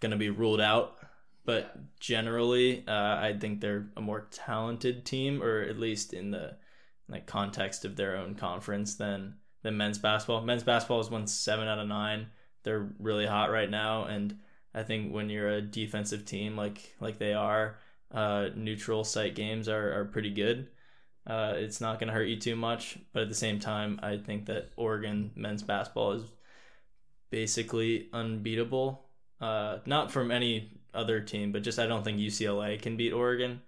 going 0.00 0.10
to 0.10 0.16
be 0.16 0.30
ruled 0.30 0.60
out. 0.60 0.98
But 1.44 1.98
generally, 1.98 2.84
uh, 2.86 2.92
I 2.92 3.36
think 3.38 3.60
they're 3.60 3.86
a 3.96 4.00
more 4.00 4.28
talented 4.30 5.04
team, 5.04 5.42
or 5.42 5.62
at 5.62 5.78
least 5.78 6.12
in 6.12 6.30
the 6.30 6.56
like 7.08 7.26
context 7.26 7.84
of 7.84 7.96
their 7.96 8.16
own 8.16 8.34
conference 8.34 8.94
than 8.94 9.34
than 9.62 9.76
men's 9.76 9.98
basketball. 9.98 10.42
Men's 10.42 10.62
basketball 10.62 10.98
has 10.98 11.10
won 11.10 11.26
seven 11.26 11.66
out 11.66 11.78
of 11.78 11.88
nine. 11.88 12.28
They're 12.62 12.90
really 12.98 13.26
hot 13.26 13.50
right 13.50 13.70
now, 13.70 14.04
and 14.04 14.38
I 14.74 14.82
think 14.82 15.12
when 15.12 15.28
you're 15.28 15.48
a 15.48 15.62
defensive 15.62 16.24
team 16.24 16.56
like 16.56 16.94
like 17.00 17.18
they 17.18 17.32
are, 17.32 17.78
uh, 18.12 18.48
neutral 18.54 19.02
site 19.02 19.34
games 19.34 19.68
are, 19.68 19.98
are 19.98 20.04
pretty 20.04 20.30
good. 20.30 20.68
Uh, 21.26 21.54
it's 21.56 21.80
not 21.80 21.98
going 21.98 22.08
to 22.08 22.14
hurt 22.14 22.28
you 22.28 22.38
too 22.38 22.56
much, 22.56 22.98
but 23.12 23.22
at 23.22 23.28
the 23.28 23.34
same 23.34 23.60
time, 23.60 24.00
I 24.02 24.16
think 24.16 24.46
that 24.46 24.70
Oregon 24.76 25.30
men's 25.34 25.62
basketball 25.62 26.12
is 26.12 26.24
basically 27.30 28.08
unbeatable. 28.12 29.06
Uh, 29.40 29.78
not 29.86 30.10
from 30.10 30.30
any 30.30 30.80
other 30.92 31.20
team, 31.20 31.52
but 31.52 31.62
just 31.62 31.78
I 31.78 31.86
don't 31.86 32.04
think 32.04 32.18
UCLA 32.18 32.80
can 32.80 32.96
beat 32.96 33.12
Oregon. 33.12 33.62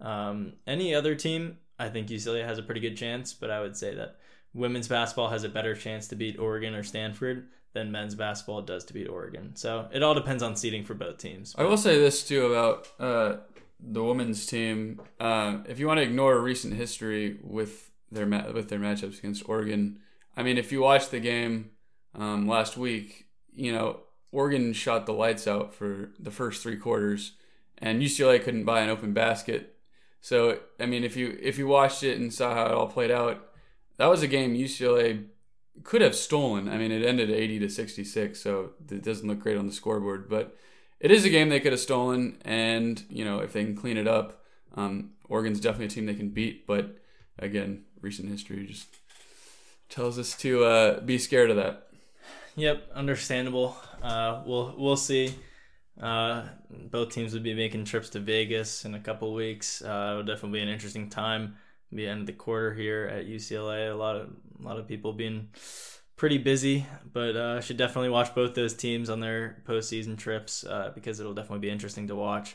Um, 0.00 0.54
any 0.66 0.94
other 0.94 1.14
team, 1.14 1.58
I 1.78 1.88
think 1.88 2.08
UCLA 2.08 2.44
has 2.44 2.58
a 2.58 2.62
pretty 2.62 2.80
good 2.80 2.96
chance, 2.96 3.32
but 3.32 3.50
I 3.50 3.60
would 3.60 3.76
say 3.76 3.94
that 3.94 4.16
women's 4.54 4.88
basketball 4.88 5.28
has 5.28 5.44
a 5.44 5.48
better 5.48 5.74
chance 5.74 6.08
to 6.08 6.16
beat 6.16 6.38
Oregon 6.38 6.74
or 6.74 6.82
Stanford 6.82 7.48
than 7.72 7.90
men's 7.90 8.14
basketball 8.14 8.62
does 8.62 8.84
to 8.84 8.94
beat 8.94 9.08
Oregon. 9.08 9.56
So 9.56 9.88
it 9.92 10.02
all 10.02 10.14
depends 10.14 10.42
on 10.42 10.56
seeding 10.56 10.84
for 10.84 10.94
both 10.94 11.18
teams. 11.18 11.54
I 11.56 11.64
will 11.64 11.76
say 11.76 11.98
this 11.98 12.26
too 12.26 12.46
about 12.46 12.88
uh, 12.98 13.36
the 13.82 14.02
women's 14.02 14.46
team. 14.46 15.00
Uh, 15.18 15.58
if 15.68 15.78
you 15.78 15.86
want 15.86 15.98
to 15.98 16.04
ignore 16.04 16.38
recent 16.40 16.74
history 16.74 17.38
with 17.42 17.90
their 18.10 18.26
ma- 18.26 18.50
with 18.52 18.68
their 18.68 18.78
matchups 18.78 19.18
against 19.18 19.48
Oregon, 19.48 19.98
I 20.36 20.42
mean, 20.42 20.58
if 20.58 20.72
you 20.72 20.80
watch 20.80 21.08
the 21.08 21.20
game 21.20 21.70
um, 22.14 22.46
last 22.46 22.76
week, 22.76 23.26
you 23.54 23.72
know 23.72 24.00
Oregon 24.30 24.72
shot 24.72 25.06
the 25.06 25.12
lights 25.12 25.46
out 25.46 25.74
for 25.74 26.10
the 26.18 26.30
first 26.30 26.62
three 26.62 26.76
quarters, 26.76 27.32
and 27.78 28.02
UCLA 28.02 28.42
couldn't 28.42 28.64
buy 28.64 28.80
an 28.80 28.90
open 28.90 29.12
basket. 29.12 29.76
So 30.20 30.60
I 30.78 30.86
mean, 30.86 31.04
if 31.04 31.16
you 31.16 31.38
if 31.40 31.58
you 31.58 31.66
watched 31.66 32.02
it 32.02 32.18
and 32.18 32.32
saw 32.32 32.54
how 32.54 32.66
it 32.66 32.72
all 32.72 32.88
played 32.88 33.10
out, 33.10 33.48
that 33.96 34.06
was 34.06 34.22
a 34.22 34.28
game 34.28 34.54
UCLA 34.54 35.26
could 35.82 36.02
have 36.02 36.14
stolen. 36.14 36.68
I 36.68 36.76
mean, 36.76 36.92
it 36.92 37.04
ended 37.04 37.30
80 37.30 37.60
to 37.60 37.68
66, 37.70 38.38
so 38.38 38.72
it 38.90 39.02
doesn't 39.02 39.26
look 39.26 39.40
great 39.40 39.56
on 39.56 39.66
the 39.66 39.72
scoreboard, 39.72 40.28
but 40.28 40.56
it 41.02 41.10
is 41.10 41.24
a 41.24 41.30
game 41.30 41.48
they 41.48 41.60
could 41.60 41.72
have 41.72 41.80
stolen. 41.80 42.38
And, 42.44 43.04
you 43.10 43.24
know, 43.24 43.40
if 43.40 43.52
they 43.52 43.64
can 43.64 43.76
clean 43.76 43.98
it 43.98 44.06
up, 44.06 44.44
um, 44.74 45.10
Oregon's 45.28 45.60
definitely 45.60 45.86
a 45.86 45.88
team 45.88 46.06
they 46.06 46.14
can 46.14 46.30
beat. 46.30 46.66
But 46.66 46.96
again, 47.38 47.84
recent 48.00 48.30
history 48.30 48.64
just 48.66 48.86
tells 49.88 50.18
us 50.18 50.36
to 50.38 50.64
uh, 50.64 51.00
be 51.00 51.18
scared 51.18 51.50
of 51.50 51.56
that. 51.56 51.88
Yep, 52.54 52.90
understandable. 52.94 53.76
Uh, 54.02 54.42
we'll 54.46 54.74
we'll 54.78 54.96
see. 54.96 55.34
Uh, 56.00 56.44
both 56.70 57.10
teams 57.10 57.32
would 57.32 57.42
be 57.42 57.54
making 57.54 57.84
trips 57.84 58.10
to 58.10 58.20
Vegas 58.20 58.84
in 58.84 58.94
a 58.94 59.00
couple 59.00 59.32
weeks. 59.34 59.82
Uh, 59.82 60.10
it'll 60.10 60.22
definitely 60.22 60.58
be 60.58 60.62
an 60.62 60.68
interesting 60.68 61.08
time. 61.08 61.56
The 61.90 62.06
end 62.06 62.20
of 62.20 62.26
the 62.26 62.32
quarter 62.32 62.72
here 62.74 63.06
at 63.06 63.26
UCLA. 63.26 63.90
A 63.90 63.94
lot 63.94 64.16
of 64.16 64.30
a 64.60 64.62
lot 64.62 64.78
of 64.78 64.86
people 64.86 65.12
being 65.12 65.48
pretty 66.22 66.38
busy, 66.38 66.86
but 67.12 67.34
uh, 67.34 67.60
should 67.60 67.76
definitely 67.76 68.08
watch 68.08 68.32
both 68.32 68.54
those 68.54 68.74
teams 68.74 69.10
on 69.10 69.18
their 69.18 69.60
postseason 69.66 70.16
trips 70.16 70.62
uh, 70.62 70.92
because 70.94 71.18
it'll 71.18 71.34
definitely 71.34 71.58
be 71.58 71.68
interesting 71.68 72.06
to 72.06 72.14
watch. 72.14 72.54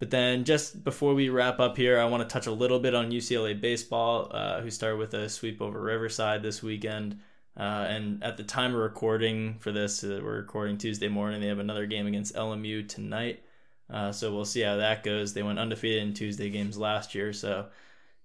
But 0.00 0.10
then, 0.10 0.42
just 0.44 0.82
before 0.82 1.14
we 1.14 1.28
wrap 1.28 1.60
up 1.60 1.76
here, 1.76 2.00
I 2.00 2.06
want 2.06 2.28
to 2.28 2.32
touch 2.32 2.48
a 2.48 2.50
little 2.50 2.80
bit 2.80 2.96
on 2.96 3.12
UCLA 3.12 3.60
baseball, 3.60 4.28
uh, 4.32 4.62
who 4.62 4.70
started 4.72 4.96
with 4.96 5.14
a 5.14 5.28
sweep 5.28 5.62
over 5.62 5.80
Riverside 5.80 6.42
this 6.42 6.60
weekend. 6.60 7.20
Uh, 7.56 7.86
and 7.88 8.24
at 8.24 8.36
the 8.36 8.42
time 8.42 8.74
of 8.74 8.80
recording 8.80 9.60
for 9.60 9.70
this, 9.70 10.02
uh, 10.02 10.18
we're 10.20 10.38
recording 10.38 10.76
Tuesday 10.76 11.06
morning. 11.06 11.40
They 11.40 11.46
have 11.46 11.60
another 11.60 11.86
game 11.86 12.08
against 12.08 12.34
LMU 12.34 12.88
tonight. 12.88 13.44
Uh, 13.88 14.10
so 14.10 14.34
we'll 14.34 14.44
see 14.44 14.62
how 14.62 14.74
that 14.78 15.04
goes. 15.04 15.34
They 15.34 15.44
went 15.44 15.60
undefeated 15.60 16.02
in 16.02 16.14
Tuesday 16.14 16.50
games 16.50 16.76
last 16.76 17.14
year, 17.14 17.32
so 17.32 17.66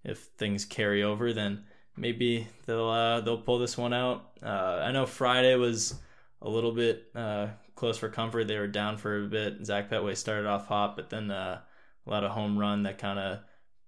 if 0.03 0.17
things 0.39 0.65
carry 0.65 1.03
over, 1.03 1.31
then 1.31 1.63
maybe 1.95 2.47
they'll 2.65 2.89
uh, 2.89 3.21
they'll 3.21 3.38
pull 3.38 3.60
this 3.60 3.77
one 3.77 3.93
out. 3.93 4.32
Uh, 4.41 4.82
I 4.84 4.91
know 4.91 5.06
Friday 5.06 5.56
was 5.56 5.95
a 6.41 6.49
little 6.49 6.71
bit 6.71 7.06
uh, 7.15 7.47
close 7.75 7.97
for 7.97 8.10
comfort. 8.10 8.47
They 8.47 8.58
were 8.58 8.67
down 8.67 8.97
for 8.97 9.23
a 9.23 9.27
bit. 9.27 9.65
Zach 9.65 9.89
Pettway 9.89 10.15
started 10.17 10.47
off 10.47 10.67
hot, 10.67 10.95
but 10.95 11.10
then 11.10 11.32
uh, 11.32 11.62
a 12.06 12.10
lot 12.10 12.23
of 12.23 12.32
home 12.32 12.58
run 12.58 12.84
that 12.84 12.97
kind 12.97 13.19
of 13.19 13.39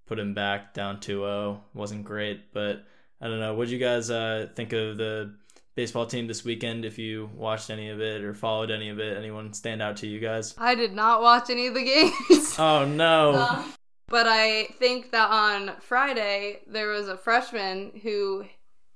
put 0.06 0.20
him 0.20 0.34
back 0.34 0.74
down 0.74 0.98
2-0. 0.98 1.60
Wasn't 1.74 2.06
great, 2.06 2.54
but 2.54 2.86
I 3.20 3.28
don't 3.28 3.40
know. 3.40 3.54
What 3.54 3.66
did 3.66 3.74
you 3.74 3.80
guys 3.80 4.10
uh, 4.10 4.50
think 4.56 4.74
of 4.74 4.98
the 4.98 5.36
baseball 5.76 6.06
team 6.06 6.28
this 6.28 6.44
weekend? 6.46 6.86
If 6.86 6.98
you 6.98 7.30
watched 7.36 7.70
any 7.70 7.90
of 7.90 8.00
it 8.00 8.24
or 8.24 8.34
followed 8.34 8.72
any 8.72 8.90
of 8.90 9.00
it, 9.00 9.18
anyone 9.18 9.54
stand 9.54 9.82
out 9.82 9.98
to 9.98 10.08
you 10.08 10.20
guys? 10.20 10.56
I 10.58 10.76
did 10.76 10.94
not 10.94 11.22
watch 11.22 11.50
any 11.50 11.68
of 11.68 11.74
the 11.74 11.84
games. 11.84 12.56
Oh 12.58 12.86
no! 12.86 13.66
But 14.08 14.28
I 14.28 14.66
think 14.78 15.12
that 15.12 15.30
on 15.30 15.74
Friday 15.80 16.60
there 16.68 16.90
was 16.90 17.08
a 17.08 17.18
freshman 17.18 18.00
who 18.04 18.46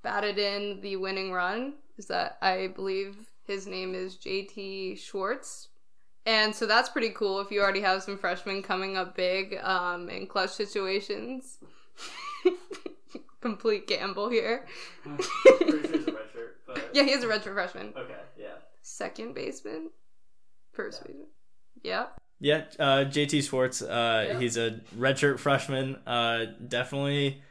batted 0.03 0.37
in 0.37 0.81
the 0.81 0.95
winning 0.97 1.31
run. 1.31 1.73
Is 1.97 2.05
that 2.07 2.37
I 2.41 2.67
believe 2.67 3.15
his 3.45 3.67
name 3.67 3.95
is 3.95 4.15
JT 4.15 4.99
Schwartz. 4.99 5.69
And 6.25 6.53
so 6.53 6.65
that's 6.65 6.89
pretty 6.89 7.09
cool 7.09 7.39
if 7.39 7.49
you 7.51 7.61
already 7.61 7.81
have 7.81 8.03
some 8.03 8.17
freshmen 8.17 8.61
coming 8.61 8.95
up 8.95 9.15
big 9.15 9.57
um, 9.63 10.09
in 10.09 10.27
clutch 10.27 10.51
situations. 10.51 11.57
Complete 13.41 13.87
gamble 13.87 14.29
here. 14.29 14.65
Yeah, 16.93 17.03
he 17.03 17.11
is 17.11 17.23
a 17.23 17.27
redshirt 17.27 17.53
freshman. 17.53 17.93
Okay, 17.97 18.13
yeah. 18.37 18.55
Second 18.81 19.33
baseman? 19.33 19.89
First 20.71 21.03
baseman. 21.03 21.27
Yeah. 21.83 22.07
Yeah, 22.39 22.63
uh, 22.79 23.05
JT 23.05 23.47
Schwartz. 23.47 23.81
Uh, 23.81 24.25
Yeah. 24.29 24.39
He's 24.39 24.57
a 24.57 24.79
redshirt 24.97 25.39
freshman. 25.39 25.95
Uh, 26.07 26.45
definitely 26.67 27.41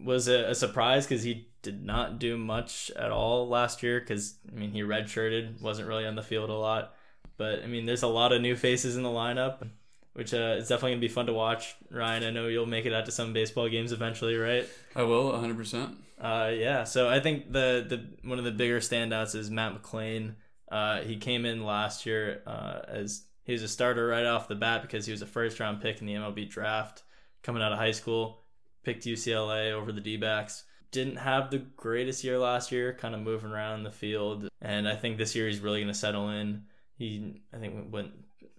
was 0.00 0.28
a, 0.28 0.50
a 0.50 0.54
surprise 0.54 1.06
because 1.06 1.22
he 1.22 1.48
did 1.62 1.84
not 1.84 2.18
do 2.18 2.36
much 2.36 2.90
at 2.96 3.10
all 3.10 3.48
last 3.48 3.82
year. 3.82 4.00
Because 4.00 4.34
I 4.50 4.58
mean, 4.58 4.72
he 4.72 4.82
redshirted, 4.82 5.60
wasn't 5.60 5.88
really 5.88 6.06
on 6.06 6.14
the 6.16 6.22
field 6.22 6.50
a 6.50 6.54
lot. 6.54 6.94
But 7.36 7.62
I 7.62 7.66
mean, 7.66 7.86
there's 7.86 8.02
a 8.02 8.08
lot 8.08 8.32
of 8.32 8.42
new 8.42 8.56
faces 8.56 8.96
in 8.96 9.02
the 9.04 9.08
lineup, 9.08 9.68
which 10.14 10.34
uh, 10.34 10.56
is 10.58 10.68
definitely 10.68 10.92
gonna 10.92 11.00
be 11.00 11.08
fun 11.08 11.26
to 11.26 11.32
watch. 11.32 11.76
Ryan, 11.90 12.24
I 12.24 12.30
know 12.30 12.48
you'll 12.48 12.66
make 12.66 12.86
it 12.86 12.92
out 12.92 13.06
to 13.06 13.12
some 13.12 13.32
baseball 13.32 13.68
games 13.68 13.92
eventually, 13.92 14.36
right? 14.36 14.66
I 14.96 15.04
will 15.04 15.30
100. 15.30 15.56
percent 15.56 15.96
Uh, 16.20 16.50
yeah. 16.52 16.82
So 16.82 17.08
I 17.08 17.20
think 17.20 17.52
the 17.52 17.86
the 17.88 18.28
one 18.28 18.38
of 18.38 18.44
the 18.44 18.50
bigger 18.50 18.80
standouts 18.80 19.36
is 19.36 19.48
Matt 19.50 19.80
McLain. 19.80 20.34
Uh, 20.70 21.02
he 21.02 21.16
came 21.16 21.46
in 21.46 21.64
last 21.64 22.04
year 22.04 22.42
uh, 22.46 22.80
as 22.88 23.22
he 23.48 23.54
was 23.54 23.62
a 23.62 23.68
starter 23.68 24.06
right 24.06 24.26
off 24.26 24.46
the 24.46 24.54
bat 24.54 24.82
because 24.82 25.06
he 25.06 25.10
was 25.10 25.22
a 25.22 25.26
first 25.26 25.58
round 25.58 25.80
pick 25.80 26.02
in 26.02 26.06
the 26.06 26.12
MLB 26.12 26.50
draft 26.50 27.02
coming 27.42 27.62
out 27.62 27.72
of 27.72 27.78
high 27.78 27.92
school. 27.92 28.42
Picked 28.84 29.06
UCLA 29.06 29.72
over 29.72 29.90
the 29.90 30.02
D 30.02 30.18
backs. 30.18 30.64
Didn't 30.90 31.16
have 31.16 31.50
the 31.50 31.58
greatest 31.58 32.22
year 32.22 32.38
last 32.38 32.70
year, 32.70 32.92
kind 32.92 33.14
of 33.14 33.22
moving 33.22 33.50
around 33.50 33.78
in 33.78 33.84
the 33.84 33.90
field. 33.90 34.50
And 34.60 34.86
I 34.86 34.96
think 34.96 35.16
this 35.16 35.34
year 35.34 35.46
he's 35.46 35.60
really 35.60 35.80
going 35.80 35.92
to 35.92 35.98
settle 35.98 36.28
in. 36.28 36.64
He, 36.98 37.40
I 37.54 37.56
think, 37.56 37.90
went 37.90 38.10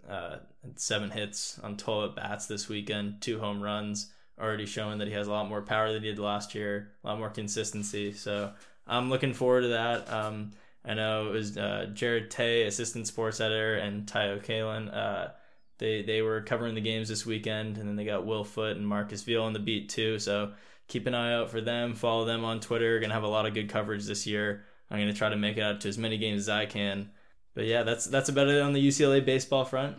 uh, 0.10 0.38
seven 0.76 1.12
hits 1.12 1.60
on 1.60 1.78
12 1.78 2.10
at 2.10 2.16
bats 2.16 2.48
this 2.48 2.68
weekend, 2.68 3.22
two 3.22 3.40
home 3.40 3.62
runs 3.62 4.12
already 4.42 4.66
showing 4.66 4.98
that 4.98 5.08
he 5.08 5.14
has 5.14 5.28
a 5.28 5.32
lot 5.32 5.48
more 5.48 5.62
power 5.62 5.94
than 5.94 6.02
he 6.02 6.10
did 6.10 6.18
last 6.18 6.56
year, 6.56 6.94
a 7.04 7.08
lot 7.08 7.20
more 7.20 7.30
consistency. 7.30 8.14
So 8.14 8.54
I'm 8.88 9.12
looking 9.12 9.34
forward 9.34 9.62
to 9.62 9.68
that. 9.70 10.12
Um, 10.12 10.52
I 10.86 10.94
know 10.94 11.28
it 11.28 11.32
was 11.32 11.58
uh, 11.58 11.88
Jared 11.94 12.32
Tay, 12.32 12.64
assistant 12.64 13.08
sports 13.08 13.42
editor, 13.42 13.76
and 13.76 14.08
Tyo 14.08 14.40
Kalen. 14.40 14.96
Uh, 14.96 15.30
they 15.78 16.02
they 16.02 16.22
were 16.22 16.42
covering 16.42 16.76
the 16.76 16.82
games 16.82 17.10
this 17.10 17.26
weekend, 17.26 17.78
and 17.78 17.88
then 17.88 17.96
they 17.96 18.06
got 18.06 18.26
Will 18.26 18.44
Foot 18.44 18.78
and 18.78 18.88
Marcus 18.88 19.24
Veal 19.24 19.44
on 19.44 19.54
the 19.54 19.60
beat 19.60 19.90
too. 19.90 20.20
So 20.20 20.54
keep 20.88 21.08
an 21.08 21.16
eye 21.16 21.34
out 21.34 21.50
for 21.50 21.62
them. 21.62 21.96
Follow 21.96 22.26
them 22.26 22.46
on 22.46 22.60
Twitter. 22.60 23.00
Gonna 23.00 23.14
have 23.14 23.24
a 23.24 23.28
lot 23.28 23.46
of 23.46 23.54
good 23.54 23.70
coverage 23.70 24.06
this 24.06 24.28
year. 24.28 24.66
I'm 24.90 25.00
gonna 25.00 25.14
try 25.14 25.30
to 25.30 25.36
make 25.36 25.58
it 25.58 25.62
out 25.62 25.82
to 25.82 25.90
as 25.90 25.98
many 25.98 26.18
games 26.18 26.42
as 26.42 26.50
I 26.50 26.66
can. 26.66 27.12
But 27.56 27.66
yeah, 27.66 27.84
that's 27.84 28.06
that's 28.06 28.30
about 28.30 28.48
it 28.48 28.62
on 28.62 28.74
the 28.74 28.86
UCLA 28.86 29.26
baseball 29.26 29.66
front. 29.66 29.98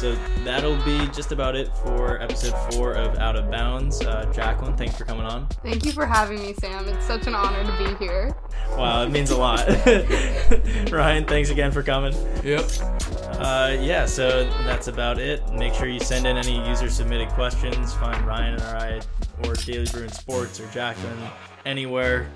So 0.00 0.16
that'll 0.44 0.82
be 0.82 1.06
just 1.08 1.30
about 1.30 1.54
it 1.54 1.68
for 1.84 2.22
episode 2.22 2.54
four 2.72 2.94
of 2.94 3.18
Out 3.18 3.36
of 3.36 3.50
Bounds. 3.50 4.00
Uh, 4.00 4.24
Jacqueline, 4.32 4.74
thanks 4.74 4.96
for 4.96 5.04
coming 5.04 5.26
on. 5.26 5.46
Thank 5.62 5.84
you 5.84 5.92
for 5.92 6.06
having 6.06 6.40
me, 6.40 6.54
Sam. 6.54 6.88
It's 6.88 7.04
such 7.04 7.26
an 7.26 7.34
honor 7.34 7.62
to 7.62 7.84
be 7.84 8.02
here. 8.02 8.34
Wow, 8.78 9.02
it 9.02 9.10
means 9.10 9.30
a 9.30 9.36
lot. 9.36 9.68
Ryan, 10.90 11.26
thanks 11.26 11.50
again 11.50 11.70
for 11.70 11.82
coming. 11.82 12.14
Yep. 12.42 12.64
Uh, 13.32 13.76
yeah, 13.78 14.06
so 14.06 14.44
that's 14.64 14.88
about 14.88 15.18
it. 15.18 15.46
Make 15.52 15.74
sure 15.74 15.86
you 15.86 16.00
send 16.00 16.26
in 16.26 16.38
any 16.38 16.66
user 16.66 16.88
submitted 16.88 17.28
questions. 17.28 17.92
Find 17.92 18.26
Ryan 18.26 18.54
and 18.54 18.62
I, 18.62 19.00
or 19.44 19.52
Daily 19.52 19.84
Bruin 19.84 20.08
Sports, 20.08 20.60
or 20.60 20.66
Jacqueline 20.68 21.18
anywhere. 21.66 22.26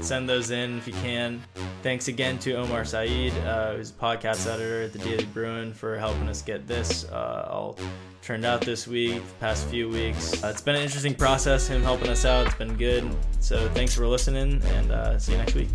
Send 0.00 0.28
those 0.28 0.50
in 0.50 0.78
if 0.78 0.86
you 0.86 0.92
can. 0.94 1.42
Thanks 1.82 2.08
again 2.08 2.38
to 2.40 2.54
Omar 2.54 2.84
Saeed, 2.84 3.32
uh, 3.38 3.76
who's 3.76 3.90
a 3.90 3.94
podcast 3.94 4.46
editor 4.46 4.82
at 4.82 4.92
the 4.92 4.98
Daily 4.98 5.24
Bruin, 5.26 5.72
for 5.72 5.98
helping 5.98 6.28
us 6.28 6.42
get 6.42 6.66
this 6.66 7.04
uh, 7.10 7.48
all 7.50 7.78
turned 8.22 8.44
out 8.44 8.60
this 8.60 8.86
week, 8.86 9.22
past 9.40 9.66
few 9.68 9.88
weeks. 9.88 10.42
Uh, 10.44 10.48
it's 10.48 10.60
been 10.60 10.74
an 10.74 10.82
interesting 10.82 11.14
process, 11.14 11.66
him 11.68 11.82
helping 11.82 12.08
us 12.08 12.24
out. 12.24 12.46
It's 12.46 12.56
been 12.56 12.76
good. 12.76 13.08
So 13.40 13.68
thanks 13.70 13.94
for 13.94 14.06
listening, 14.06 14.62
and 14.62 14.92
uh, 14.92 15.18
see 15.18 15.32
you 15.32 15.38
next 15.38 15.54
week. 15.54 15.68